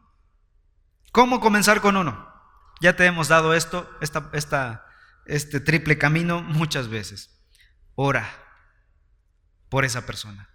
¿Cómo 1.12 1.40
comenzar 1.40 1.82
con 1.82 1.96
uno? 1.96 2.35
Ya 2.82 2.96
te 2.96 3.06
hemos 3.06 3.28
dado 3.28 3.54
esto, 3.54 3.90
esta, 4.02 4.30
esta, 4.34 4.86
este 5.26 5.60
triple 5.60 5.98
camino 5.98 6.42
muchas 6.42 6.88
veces. 6.88 7.30
Ora 7.96 8.30
por 9.70 9.86
esa 9.86 10.06
persona, 10.06 10.50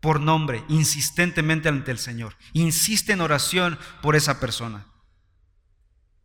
por 0.00 0.20
nombre, 0.20 0.64
insistentemente 0.68 1.68
ante 1.68 1.90
el 1.90 1.98
Señor. 1.98 2.36
Insiste 2.52 3.12
en 3.12 3.20
oración 3.20 3.78
por 4.02 4.16
esa 4.16 4.40
persona. 4.40 4.86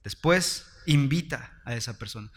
Después, 0.03 0.67
invita 0.85 1.61
a 1.65 1.75
esa 1.75 1.97
persona. 1.99 2.31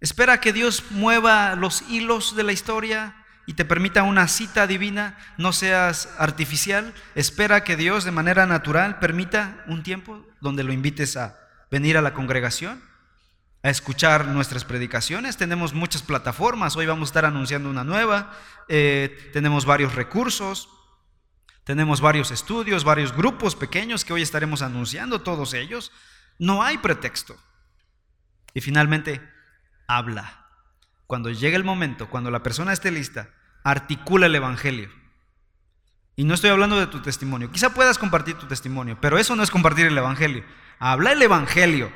Espera 0.00 0.40
que 0.40 0.52
Dios 0.52 0.84
mueva 0.90 1.54
los 1.56 1.82
hilos 1.82 2.34
de 2.34 2.42
la 2.42 2.52
historia 2.52 3.26
y 3.46 3.54
te 3.54 3.64
permita 3.64 4.02
una 4.02 4.28
cita 4.28 4.66
divina, 4.66 5.18
no 5.36 5.52
seas 5.52 6.08
artificial. 6.18 6.94
Espera 7.14 7.64
que 7.64 7.76
Dios 7.76 8.04
de 8.04 8.12
manera 8.12 8.46
natural 8.46 8.98
permita 8.98 9.62
un 9.66 9.82
tiempo 9.82 10.24
donde 10.40 10.62
lo 10.64 10.72
invites 10.72 11.16
a 11.16 11.36
venir 11.70 11.96
a 11.96 12.02
la 12.02 12.14
congregación. 12.14 12.82
a 13.62 13.68
escuchar 13.68 14.26
nuestras 14.26 14.64
predicaciones. 14.64 15.36
Tenemos 15.36 15.74
muchas 15.74 16.02
plataformas, 16.02 16.76
hoy 16.76 16.86
vamos 16.86 17.08
a 17.08 17.10
estar 17.10 17.24
anunciando 17.26 17.68
una 17.68 17.84
nueva, 17.84 18.32
eh, 18.68 19.30
tenemos 19.34 19.66
varios 19.66 19.94
recursos, 19.94 20.70
tenemos 21.64 22.00
varios 22.00 22.30
estudios, 22.30 22.84
varios 22.84 23.14
grupos 23.14 23.56
pequeños 23.56 24.04
que 24.04 24.14
hoy 24.14 24.22
estaremos 24.22 24.62
anunciando, 24.62 25.20
todos 25.20 25.52
ellos. 25.52 25.92
No 26.38 26.62
hay 26.62 26.78
pretexto. 26.78 27.36
Y 28.54 28.62
finalmente, 28.62 29.20
habla. 29.86 30.46
Cuando 31.06 31.30
llegue 31.30 31.56
el 31.56 31.64
momento, 31.64 32.08
cuando 32.08 32.30
la 32.30 32.42
persona 32.42 32.72
esté 32.72 32.90
lista, 32.90 33.28
articula 33.62 34.26
el 34.26 34.34
Evangelio. 34.34 34.90
Y 36.16 36.24
no 36.24 36.34
estoy 36.34 36.50
hablando 36.50 36.78
de 36.78 36.86
tu 36.86 37.00
testimonio. 37.02 37.50
Quizá 37.50 37.74
puedas 37.74 37.98
compartir 37.98 38.36
tu 38.36 38.46
testimonio, 38.46 38.98
pero 39.00 39.18
eso 39.18 39.36
no 39.36 39.42
es 39.42 39.50
compartir 39.50 39.86
el 39.86 39.98
Evangelio. 39.98 40.44
Habla 40.80 41.12
el 41.12 41.20
Evangelio. 41.20 41.92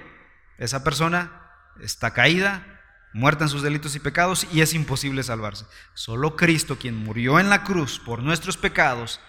Esa 0.58 0.84
persona 0.84 1.42
está 1.80 2.12
caída, 2.12 2.82
muerta 3.14 3.44
en 3.44 3.48
sus 3.48 3.62
delitos 3.62 3.96
y 3.96 3.98
pecados, 3.98 4.46
y 4.52 4.60
es 4.60 4.74
imposible 4.74 5.22
salvarse. 5.22 5.64
Solo 5.94 6.36
Cristo, 6.36 6.78
quien 6.78 6.94
murió 6.94 7.40
en 7.40 7.48
la 7.48 7.64
cruz 7.64 7.98
por 7.98 8.22
nuestros 8.22 8.58
pecados, 8.58 9.20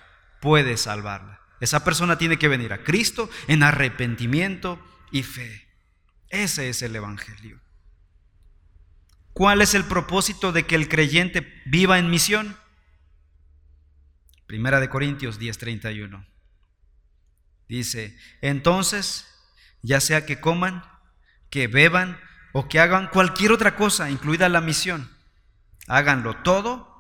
puede 0.42 0.76
salvarla. 0.76 1.40
Esa 1.62 1.86
persona 1.86 2.18
tiene 2.18 2.38
que 2.38 2.50
venir 2.50 2.74
a 2.74 2.84
Cristo 2.84 3.30
en 3.48 3.64
arrepentimiento 3.64 4.78
y 5.10 5.24
fe. 5.24 5.66
Ese 6.28 6.68
es 6.68 6.82
el 6.82 6.94
Evangelio. 6.94 7.62
¿Cuál 9.32 9.62
es 9.62 9.74
el 9.74 9.86
propósito 9.86 10.52
de 10.52 10.66
que 10.66 10.76
el 10.76 10.90
creyente 10.90 11.62
viva 11.66 11.98
en 11.98 12.10
misión? 12.10 12.58
Primera 14.48 14.82
de 14.82 14.90
Corintios 14.90 15.40
10:31. 15.40 16.26
Dice, 17.68 18.18
entonces, 18.42 19.35
ya 19.86 20.02
sea 20.02 20.26
que 20.26 20.40
coman, 20.40 20.84
que 21.50 21.68
beban 21.68 22.20
o 22.54 22.68
que 22.68 22.80
hagan 22.80 23.08
cualquier 23.08 23.52
otra 23.52 23.76
cosa, 23.76 24.10
incluida 24.10 24.50
la 24.50 24.62
misión, 24.62 25.12
háganlo 25.88 26.38
todo 26.38 26.92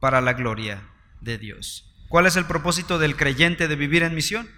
para 0.00 0.20
la 0.20 0.32
gloria 0.32 0.88
de 1.20 1.36
Dios. 1.36 1.94
¿Cuál 2.08 2.26
es 2.26 2.36
el 2.36 2.46
propósito 2.46 2.98
del 2.98 3.16
creyente 3.16 3.68
de 3.68 3.76
vivir 3.76 4.02
en 4.02 4.14
misión? 4.14 4.48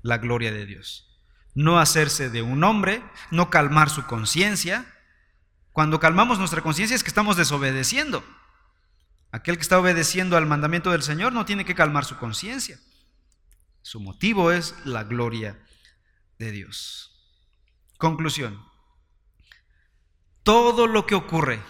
La 0.00 0.18
gloria 0.18 0.52
de 0.52 0.64
Dios. 0.64 1.20
No 1.54 1.78
hacerse 1.78 2.30
de 2.30 2.40
un 2.40 2.64
hombre, 2.64 3.02
no 3.30 3.50
calmar 3.50 3.90
su 3.90 4.06
conciencia. 4.06 4.86
Cuando 5.72 6.00
calmamos 6.00 6.38
nuestra 6.38 6.62
conciencia 6.62 6.96
es 6.96 7.04
que 7.04 7.10
estamos 7.10 7.36
desobedeciendo. 7.36 8.24
Aquel 9.32 9.56
que 9.56 9.62
está 9.62 9.78
obedeciendo 9.78 10.36
al 10.36 10.46
mandamiento 10.46 10.90
del 10.90 11.02
Señor 11.02 11.34
no 11.34 11.44
tiene 11.44 11.66
que 11.66 11.74
calmar 11.74 12.06
su 12.06 12.16
conciencia. 12.16 12.78
Su 13.82 14.00
motivo 14.00 14.50
es 14.50 14.74
la 14.84 15.04
gloria 15.04 15.58
de 16.42 16.50
Dios. 16.50 17.10
Conclusión. 17.98 18.60
Todo 20.42 20.88
lo 20.88 21.06
que 21.06 21.14
ocurre, 21.14 21.60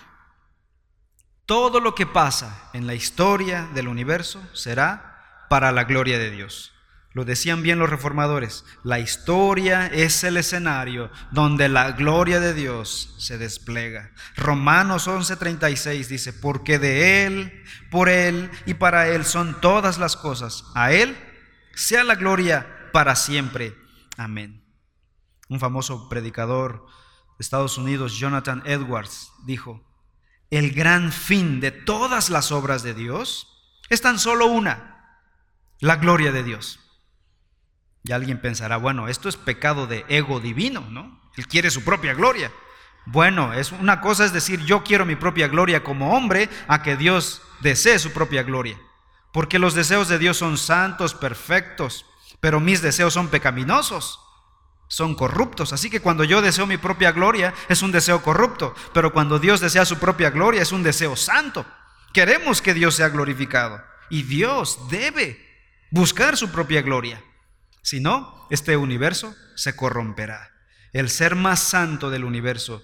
todo 1.44 1.78
lo 1.80 1.94
que 1.94 2.06
pasa 2.06 2.70
en 2.72 2.86
la 2.86 2.94
historia 2.94 3.68
del 3.74 3.86
universo 3.86 4.42
será 4.54 5.46
para 5.50 5.72
la 5.72 5.84
gloria 5.84 6.18
de 6.18 6.30
Dios. 6.30 6.72
Lo 7.12 7.26
decían 7.26 7.62
bien 7.62 7.78
los 7.78 7.90
reformadores, 7.90 8.64
la 8.82 8.98
historia 8.98 9.86
es 9.88 10.24
el 10.24 10.38
escenario 10.38 11.10
donde 11.30 11.68
la 11.68 11.92
gloria 11.92 12.40
de 12.40 12.54
Dios 12.54 13.14
se 13.18 13.36
despliega. 13.36 14.12
Romanos 14.34 15.06
11:36 15.06 16.06
dice, 16.06 16.32
porque 16.32 16.78
de 16.78 17.26
Él, 17.26 17.62
por 17.90 18.08
Él 18.08 18.50
y 18.64 18.72
para 18.72 19.08
Él 19.08 19.26
son 19.26 19.60
todas 19.60 19.98
las 19.98 20.16
cosas. 20.16 20.64
A 20.74 20.92
Él 20.92 21.14
sea 21.74 22.02
la 22.04 22.14
gloria 22.14 22.88
para 22.92 23.14
siempre. 23.14 23.74
Amén. 24.16 24.61
Un 25.52 25.60
famoso 25.60 26.08
predicador 26.08 26.86
de 27.36 27.42
Estados 27.42 27.76
Unidos, 27.76 28.14
Jonathan 28.14 28.62
Edwards, 28.64 29.30
dijo, 29.44 29.84
el 30.48 30.72
gran 30.72 31.12
fin 31.12 31.60
de 31.60 31.70
todas 31.70 32.30
las 32.30 32.52
obras 32.52 32.82
de 32.82 32.94
Dios 32.94 33.48
es 33.90 34.00
tan 34.00 34.18
solo 34.18 34.46
una, 34.46 35.20
la 35.78 35.96
gloria 35.96 36.32
de 36.32 36.42
Dios. 36.42 36.80
Y 38.02 38.12
alguien 38.12 38.40
pensará, 38.40 38.78
bueno, 38.78 39.08
esto 39.08 39.28
es 39.28 39.36
pecado 39.36 39.86
de 39.86 40.06
ego 40.08 40.40
divino, 40.40 40.86
¿no? 40.88 41.20
Él 41.36 41.46
quiere 41.46 41.70
su 41.70 41.84
propia 41.84 42.14
gloria. 42.14 42.50
Bueno, 43.04 43.52
es 43.52 43.72
una 43.72 44.00
cosa 44.00 44.24
es 44.24 44.32
decir, 44.32 44.64
yo 44.64 44.82
quiero 44.82 45.04
mi 45.04 45.16
propia 45.16 45.48
gloria 45.48 45.84
como 45.84 46.16
hombre, 46.16 46.48
a 46.66 46.82
que 46.82 46.96
Dios 46.96 47.42
desee 47.60 47.98
su 47.98 48.10
propia 48.12 48.42
gloria. 48.42 48.78
Porque 49.34 49.58
los 49.58 49.74
deseos 49.74 50.08
de 50.08 50.18
Dios 50.18 50.38
son 50.38 50.56
santos, 50.56 51.12
perfectos, 51.12 52.06
pero 52.40 52.58
mis 52.58 52.80
deseos 52.80 53.12
son 53.12 53.28
pecaminosos, 53.28 54.18
son 54.92 55.14
corruptos. 55.14 55.72
Así 55.72 55.88
que 55.88 56.00
cuando 56.00 56.22
yo 56.22 56.42
deseo 56.42 56.66
mi 56.66 56.76
propia 56.76 57.12
gloria, 57.12 57.54
es 57.70 57.80
un 57.80 57.92
deseo 57.92 58.22
corrupto, 58.22 58.74
pero 58.92 59.10
cuando 59.10 59.38
Dios 59.38 59.58
desea 59.58 59.86
su 59.86 59.98
propia 59.98 60.28
gloria, 60.28 60.60
es 60.60 60.70
un 60.70 60.82
deseo 60.82 61.16
santo. 61.16 61.64
Queremos 62.12 62.60
que 62.60 62.74
Dios 62.74 62.96
sea 62.96 63.08
glorificado 63.08 63.82
y 64.10 64.24
Dios 64.24 64.90
debe 64.90 65.42
buscar 65.90 66.36
su 66.36 66.50
propia 66.50 66.82
gloria. 66.82 67.24
Si 67.80 68.00
no, 68.00 68.46
este 68.50 68.76
universo 68.76 69.34
se 69.56 69.74
corromperá. 69.74 70.50
El 70.92 71.08
ser 71.08 71.36
más 71.36 71.60
santo 71.60 72.10
del 72.10 72.24
universo 72.24 72.82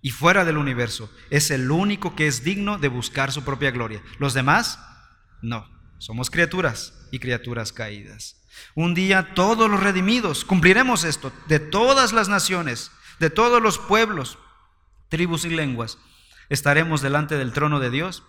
y 0.00 0.10
fuera 0.10 0.44
del 0.44 0.58
universo 0.58 1.12
es 1.28 1.50
el 1.50 1.72
único 1.72 2.14
que 2.14 2.28
es 2.28 2.44
digno 2.44 2.78
de 2.78 2.86
buscar 2.86 3.32
su 3.32 3.42
propia 3.42 3.72
gloria. 3.72 4.00
Los 4.20 4.32
demás, 4.32 4.78
no. 5.42 5.68
Somos 5.98 6.30
criaturas 6.30 6.94
y 7.10 7.18
criaturas 7.18 7.72
caídas. 7.72 8.36
Un 8.74 8.94
día 8.94 9.34
todos 9.34 9.70
los 9.70 9.80
redimidos 9.80 10.44
cumpliremos 10.44 11.04
esto, 11.04 11.32
de 11.46 11.60
todas 11.60 12.12
las 12.12 12.28
naciones, 12.28 12.90
de 13.20 13.30
todos 13.30 13.62
los 13.62 13.78
pueblos, 13.78 14.38
tribus 15.08 15.44
y 15.44 15.50
lenguas, 15.50 15.98
estaremos 16.48 17.02
delante 17.02 17.36
del 17.36 17.52
trono 17.52 17.80
de 17.80 17.90
Dios 17.90 18.24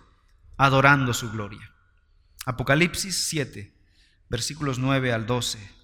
adorando 0.56 1.14
su 1.14 1.30
gloria. 1.30 1.72
Apocalipsis 2.46 3.24
7, 3.24 3.74
versículos 4.28 4.78
9 4.78 5.12
al 5.12 5.26
12 5.26 5.80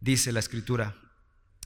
dice 0.00 0.32
la 0.32 0.40
escritura. 0.40 0.96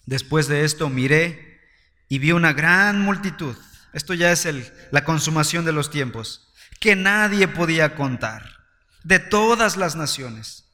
Después 0.07 0.49
de 0.49 0.65
esto 0.65 0.91
miré 0.91 1.61
y 2.09 2.19
vi 2.19 2.33
una 2.33 2.53
gran 2.53 3.01
multitud. 3.01 3.57
Esto 3.93 4.13
ya 4.13 4.33
es 4.33 4.47
la 4.91 5.05
consumación 5.05 5.65
de 5.65 5.73
los 5.73 5.91
tiempos, 5.91 6.53
que 6.81 6.97
nadie 6.97 7.49
podía 7.49 7.95
contar, 7.95 8.64
de 9.05 9.21
todas 9.21 9.77
las 9.77 9.95
naciones. 9.95 10.65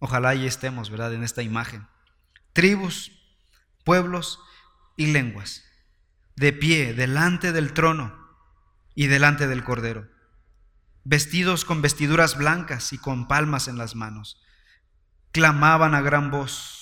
Ojalá 0.00 0.30
ahí 0.30 0.46
estemos, 0.46 0.90
¿verdad? 0.90 1.14
En 1.14 1.22
esta 1.22 1.42
imagen. 1.42 1.86
Tribus, 2.52 3.12
pueblos 3.84 4.40
y 4.96 5.06
lenguas, 5.06 5.64
de 6.34 6.52
pie 6.52 6.94
delante 6.94 7.52
del 7.52 7.72
trono 7.72 8.16
y 8.94 9.06
delante 9.06 9.46
del 9.46 9.62
Cordero, 9.62 10.08
vestidos 11.04 11.64
con 11.64 11.82
vestiduras 11.82 12.36
blancas 12.36 12.92
y 12.92 12.98
con 12.98 13.28
palmas 13.28 13.68
en 13.68 13.78
las 13.78 13.94
manos. 13.94 14.42
Clamaban 15.30 15.94
a 15.94 16.00
gran 16.00 16.30
voz 16.30 16.78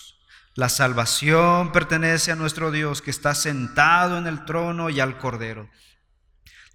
la 0.56 0.70
salvación 0.70 1.70
pertenece 1.70 2.32
a 2.32 2.36
nuestro 2.36 2.70
Dios 2.70 3.02
que 3.02 3.10
está 3.10 3.34
sentado 3.34 4.16
en 4.16 4.26
el 4.26 4.46
trono 4.46 4.88
y 4.88 5.00
al 5.00 5.18
Cordero. 5.18 5.68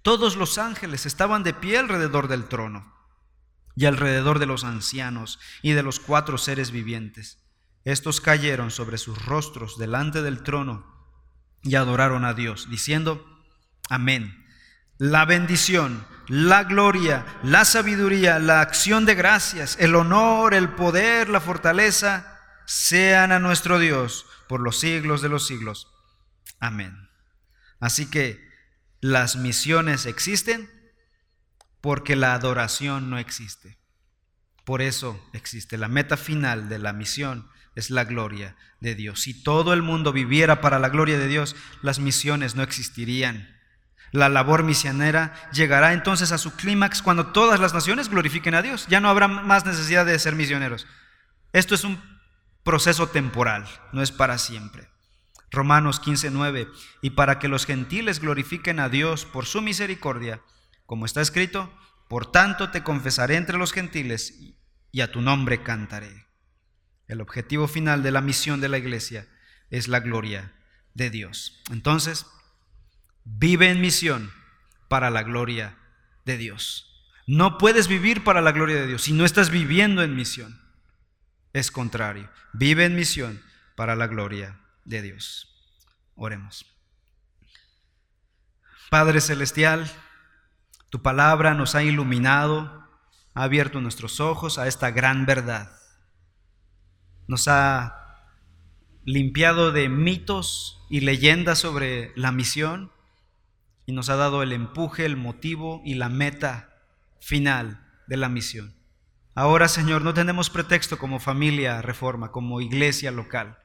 Todos 0.02 0.36
los 0.36 0.56
ángeles 0.56 1.04
estaban 1.04 1.42
de 1.42 1.52
pie 1.52 1.78
alrededor 1.78 2.28
del 2.28 2.44
trono 2.44 2.94
y 3.74 3.86
alrededor 3.86 4.38
de 4.38 4.46
los 4.46 4.64
ancianos 4.64 5.38
y 5.62 5.72
de 5.72 5.82
los 5.82 6.00
cuatro 6.00 6.38
seres 6.38 6.70
vivientes. 6.70 7.38
Estos 7.84 8.20
cayeron 8.20 8.70
sobre 8.70 8.98
sus 8.98 9.24
rostros 9.24 9.78
delante 9.78 10.22
del 10.22 10.42
trono 10.42 10.86
y 11.62 11.74
adoraron 11.74 12.24
a 12.24 12.34
Dios, 12.34 12.68
diciendo, 12.70 13.26
Amén. 13.88 14.46
La 14.98 15.24
bendición, 15.24 16.06
la 16.28 16.64
gloria, 16.64 17.26
la 17.42 17.64
sabiduría, 17.64 18.38
la 18.38 18.60
acción 18.60 19.04
de 19.04 19.14
gracias, 19.14 19.76
el 19.80 19.94
honor, 19.96 20.54
el 20.54 20.70
poder, 20.70 21.28
la 21.28 21.40
fortaleza, 21.40 22.38
sean 22.66 23.32
a 23.32 23.40
nuestro 23.40 23.78
Dios 23.78 24.26
por 24.48 24.60
los 24.60 24.78
siglos 24.78 25.22
de 25.22 25.28
los 25.28 25.46
siglos. 25.46 25.88
Amén. 26.60 27.10
Así 27.80 28.08
que 28.08 28.48
las 29.00 29.34
misiones 29.34 30.06
existen 30.06 30.70
porque 31.82 32.16
la 32.16 32.32
adoración 32.32 33.10
no 33.10 33.18
existe. 33.18 33.76
Por 34.64 34.80
eso 34.80 35.20
existe. 35.34 35.76
La 35.76 35.88
meta 35.88 36.16
final 36.16 36.68
de 36.68 36.78
la 36.78 36.92
misión 36.92 37.50
es 37.74 37.90
la 37.90 38.04
gloria 38.04 38.56
de 38.80 38.94
Dios. 38.94 39.20
Si 39.20 39.42
todo 39.42 39.72
el 39.74 39.82
mundo 39.82 40.12
viviera 40.12 40.60
para 40.60 40.78
la 40.78 40.88
gloria 40.88 41.18
de 41.18 41.28
Dios, 41.28 41.56
las 41.82 41.98
misiones 41.98 42.54
no 42.54 42.62
existirían. 42.62 43.58
La 44.12 44.28
labor 44.28 44.62
misionera 44.62 45.34
llegará 45.52 45.92
entonces 45.92 46.32
a 46.32 46.38
su 46.38 46.54
clímax 46.54 47.02
cuando 47.02 47.28
todas 47.28 47.58
las 47.60 47.74
naciones 47.74 48.08
glorifiquen 48.08 48.54
a 48.54 48.62
Dios. 48.62 48.86
Ya 48.88 49.00
no 49.00 49.08
habrá 49.08 49.26
más 49.26 49.66
necesidad 49.66 50.06
de 50.06 50.18
ser 50.18 50.36
misioneros. 50.36 50.86
Esto 51.52 51.74
es 51.74 51.82
un 51.82 52.00
proceso 52.62 53.08
temporal, 53.08 53.66
no 53.92 54.02
es 54.02 54.12
para 54.12 54.38
siempre. 54.38 54.88
Romanos 55.50 56.00
15:9, 56.00 56.68
y 57.00 57.10
para 57.10 57.38
que 57.38 57.48
los 57.48 57.66
gentiles 57.66 58.20
glorifiquen 58.20 58.80
a 58.80 58.88
Dios 58.88 59.24
por 59.24 59.46
su 59.46 59.60
misericordia, 59.60 60.40
como 60.86 61.06
está 61.06 61.20
escrito, 61.20 61.72
por 62.08 62.30
tanto 62.30 62.70
te 62.70 62.82
confesaré 62.82 63.36
entre 63.36 63.58
los 63.58 63.72
gentiles 63.72 64.54
y 64.90 65.00
a 65.00 65.10
tu 65.10 65.20
nombre 65.20 65.62
cantaré. 65.62 66.26
El 67.08 67.20
objetivo 67.20 67.68
final 67.68 68.02
de 68.02 68.10
la 68.10 68.20
misión 68.20 68.60
de 68.60 68.68
la 68.68 68.78
iglesia 68.78 69.28
es 69.70 69.88
la 69.88 70.00
gloria 70.00 70.52
de 70.94 71.10
Dios. 71.10 71.62
Entonces, 71.70 72.26
Vive 73.24 73.70
en 73.70 73.80
misión 73.80 74.32
para 74.88 75.10
la 75.10 75.22
gloria 75.22 75.78
de 76.24 76.36
Dios. 76.36 76.88
No 77.26 77.56
puedes 77.56 77.86
vivir 77.86 78.24
para 78.24 78.40
la 78.40 78.52
gloria 78.52 78.76
de 78.76 78.86
Dios 78.88 79.02
si 79.02 79.12
no 79.12 79.24
estás 79.24 79.50
viviendo 79.50 80.02
en 80.02 80.16
misión. 80.16 80.60
Es 81.52 81.70
contrario. 81.70 82.30
Vive 82.52 82.84
en 82.84 82.96
misión 82.96 83.42
para 83.76 83.94
la 83.94 84.06
gloria 84.06 84.60
de 84.84 85.02
Dios. 85.02 85.48
Oremos. 86.14 86.66
Padre 88.90 89.20
Celestial, 89.20 89.90
tu 90.92 91.00
palabra 91.00 91.54
nos 91.54 91.74
ha 91.74 91.82
iluminado, 91.82 92.86
ha 93.32 93.44
abierto 93.44 93.80
nuestros 93.80 94.20
ojos 94.20 94.58
a 94.58 94.68
esta 94.68 94.90
gran 94.90 95.24
verdad. 95.24 95.72
Nos 97.26 97.48
ha 97.48 98.28
limpiado 99.02 99.72
de 99.72 99.88
mitos 99.88 100.84
y 100.90 101.00
leyendas 101.00 101.58
sobre 101.58 102.12
la 102.14 102.30
misión 102.30 102.92
y 103.86 103.92
nos 103.92 104.10
ha 104.10 104.16
dado 104.16 104.42
el 104.42 104.52
empuje, 104.52 105.06
el 105.06 105.16
motivo 105.16 105.80
y 105.82 105.94
la 105.94 106.10
meta 106.10 106.74
final 107.20 107.88
de 108.06 108.18
la 108.18 108.28
misión. 108.28 108.74
Ahora, 109.34 109.68
Señor, 109.68 110.02
no 110.02 110.12
tenemos 110.12 110.50
pretexto 110.50 110.98
como 110.98 111.20
familia 111.20 111.80
reforma, 111.80 112.32
como 112.32 112.60
iglesia 112.60 113.10
local. 113.10 113.56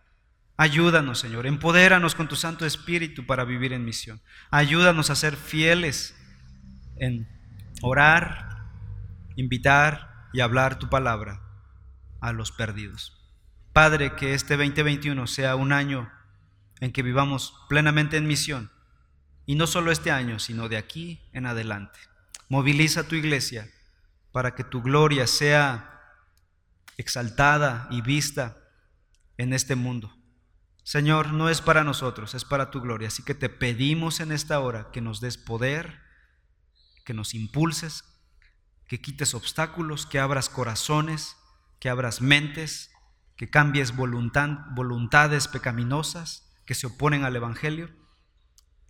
Ayúdanos, 0.55 1.19
Señor, 1.19 1.45
empodéranos 1.45 2.15
con 2.15 2.29
tu 2.29 2.37
Santo 2.37 2.65
Espíritu 2.65 3.25
para 3.25 3.43
vivir 3.43 3.73
en 3.73 3.83
misión. 3.83 4.21
Ayúdanos 4.49 5.09
a 5.09 5.15
ser 5.15 5.35
fieles 5.35 6.16
en 6.99 7.27
orar, 7.81 8.65
invitar 9.35 10.29
y 10.33 10.41
hablar 10.41 10.79
tu 10.79 10.89
palabra 10.89 11.41
a 12.19 12.31
los 12.31 12.51
perdidos. 12.51 13.13
Padre, 13.73 14.15
que 14.15 14.33
este 14.33 14.57
2021 14.57 15.27
sea 15.27 15.55
un 15.55 15.71
año 15.71 16.11
en 16.79 16.91
que 16.91 17.03
vivamos 17.03 17.53
plenamente 17.69 18.17
en 18.17 18.27
misión. 18.27 18.71
Y 19.45 19.55
no 19.55 19.67
solo 19.67 19.91
este 19.91 20.11
año, 20.11 20.39
sino 20.39 20.67
de 20.67 20.77
aquí 20.77 21.21
en 21.31 21.45
adelante. 21.45 21.99
Moviliza 22.49 23.07
tu 23.07 23.15
iglesia 23.15 23.69
para 24.31 24.55
que 24.55 24.63
tu 24.63 24.81
gloria 24.81 25.27
sea 25.27 25.97
exaltada 26.97 27.87
y 27.91 28.01
vista 28.01 28.57
en 29.37 29.53
este 29.53 29.75
mundo. 29.75 30.13
Señor, 30.83 31.33
no 31.33 31.49
es 31.49 31.61
para 31.61 31.83
nosotros, 31.83 32.33
es 32.33 32.45
para 32.45 32.71
tu 32.71 32.81
gloria. 32.81 33.09
Así 33.09 33.23
que 33.23 33.35
te 33.35 33.49
pedimos 33.49 34.19
en 34.19 34.31
esta 34.31 34.59
hora 34.59 34.89
que 34.91 35.01
nos 35.01 35.21
des 35.21 35.37
poder, 35.37 36.01
que 37.07 37.13
nos 37.13 37.33
impulses, 37.33 38.03
que 38.85 38.99
quites 38.99 39.33
obstáculos, 39.33 40.05
que 40.05 40.19
abras 40.19 40.49
corazones, 40.49 41.37
que 41.79 41.87
abras 41.89 42.21
mentes, 42.21 42.91
que 43.37 43.49
cambies 43.49 43.95
voluntades 43.95 45.47
pecaminosas 45.47 46.53
que 46.65 46.75
se 46.75 46.87
oponen 46.87 47.23
al 47.23 47.33
Evangelio 47.37 47.89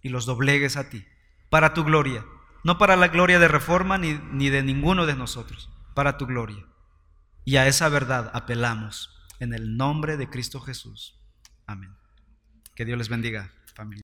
y 0.02 0.10
los 0.10 0.26
doblegues 0.26 0.78
a 0.78 0.90
ti, 0.90 1.06
para 1.52 1.76
tu 1.76 1.84
gloria, 1.84 2.26
no 2.64 2.80
para 2.80 2.96
la 2.96 3.10
gloria 3.10 3.38
de 3.38 3.50
reforma 3.50 4.00
ni, 4.00 4.16
ni 4.32 4.50
de 4.50 4.64
ninguno 4.64 5.06
de 5.06 5.16
nosotros, 5.16 5.70
para 5.94 6.18
tu 6.18 6.26
gloria. 6.26 6.66
Y 7.46 7.58
a 7.58 7.68
esa 7.68 7.88
verdad 7.88 8.32
apelamos 8.34 9.16
en 9.40 9.54
el 9.54 9.78
nombre 9.78 10.18
de 10.18 10.28
Cristo 10.28 10.60
Jesús. 10.60 11.22
Amén. 11.68 11.96
Que 12.74 12.84
Dios 12.84 12.98
les 12.98 13.10
bendiga, 13.10 13.54
familia. 13.76 13.96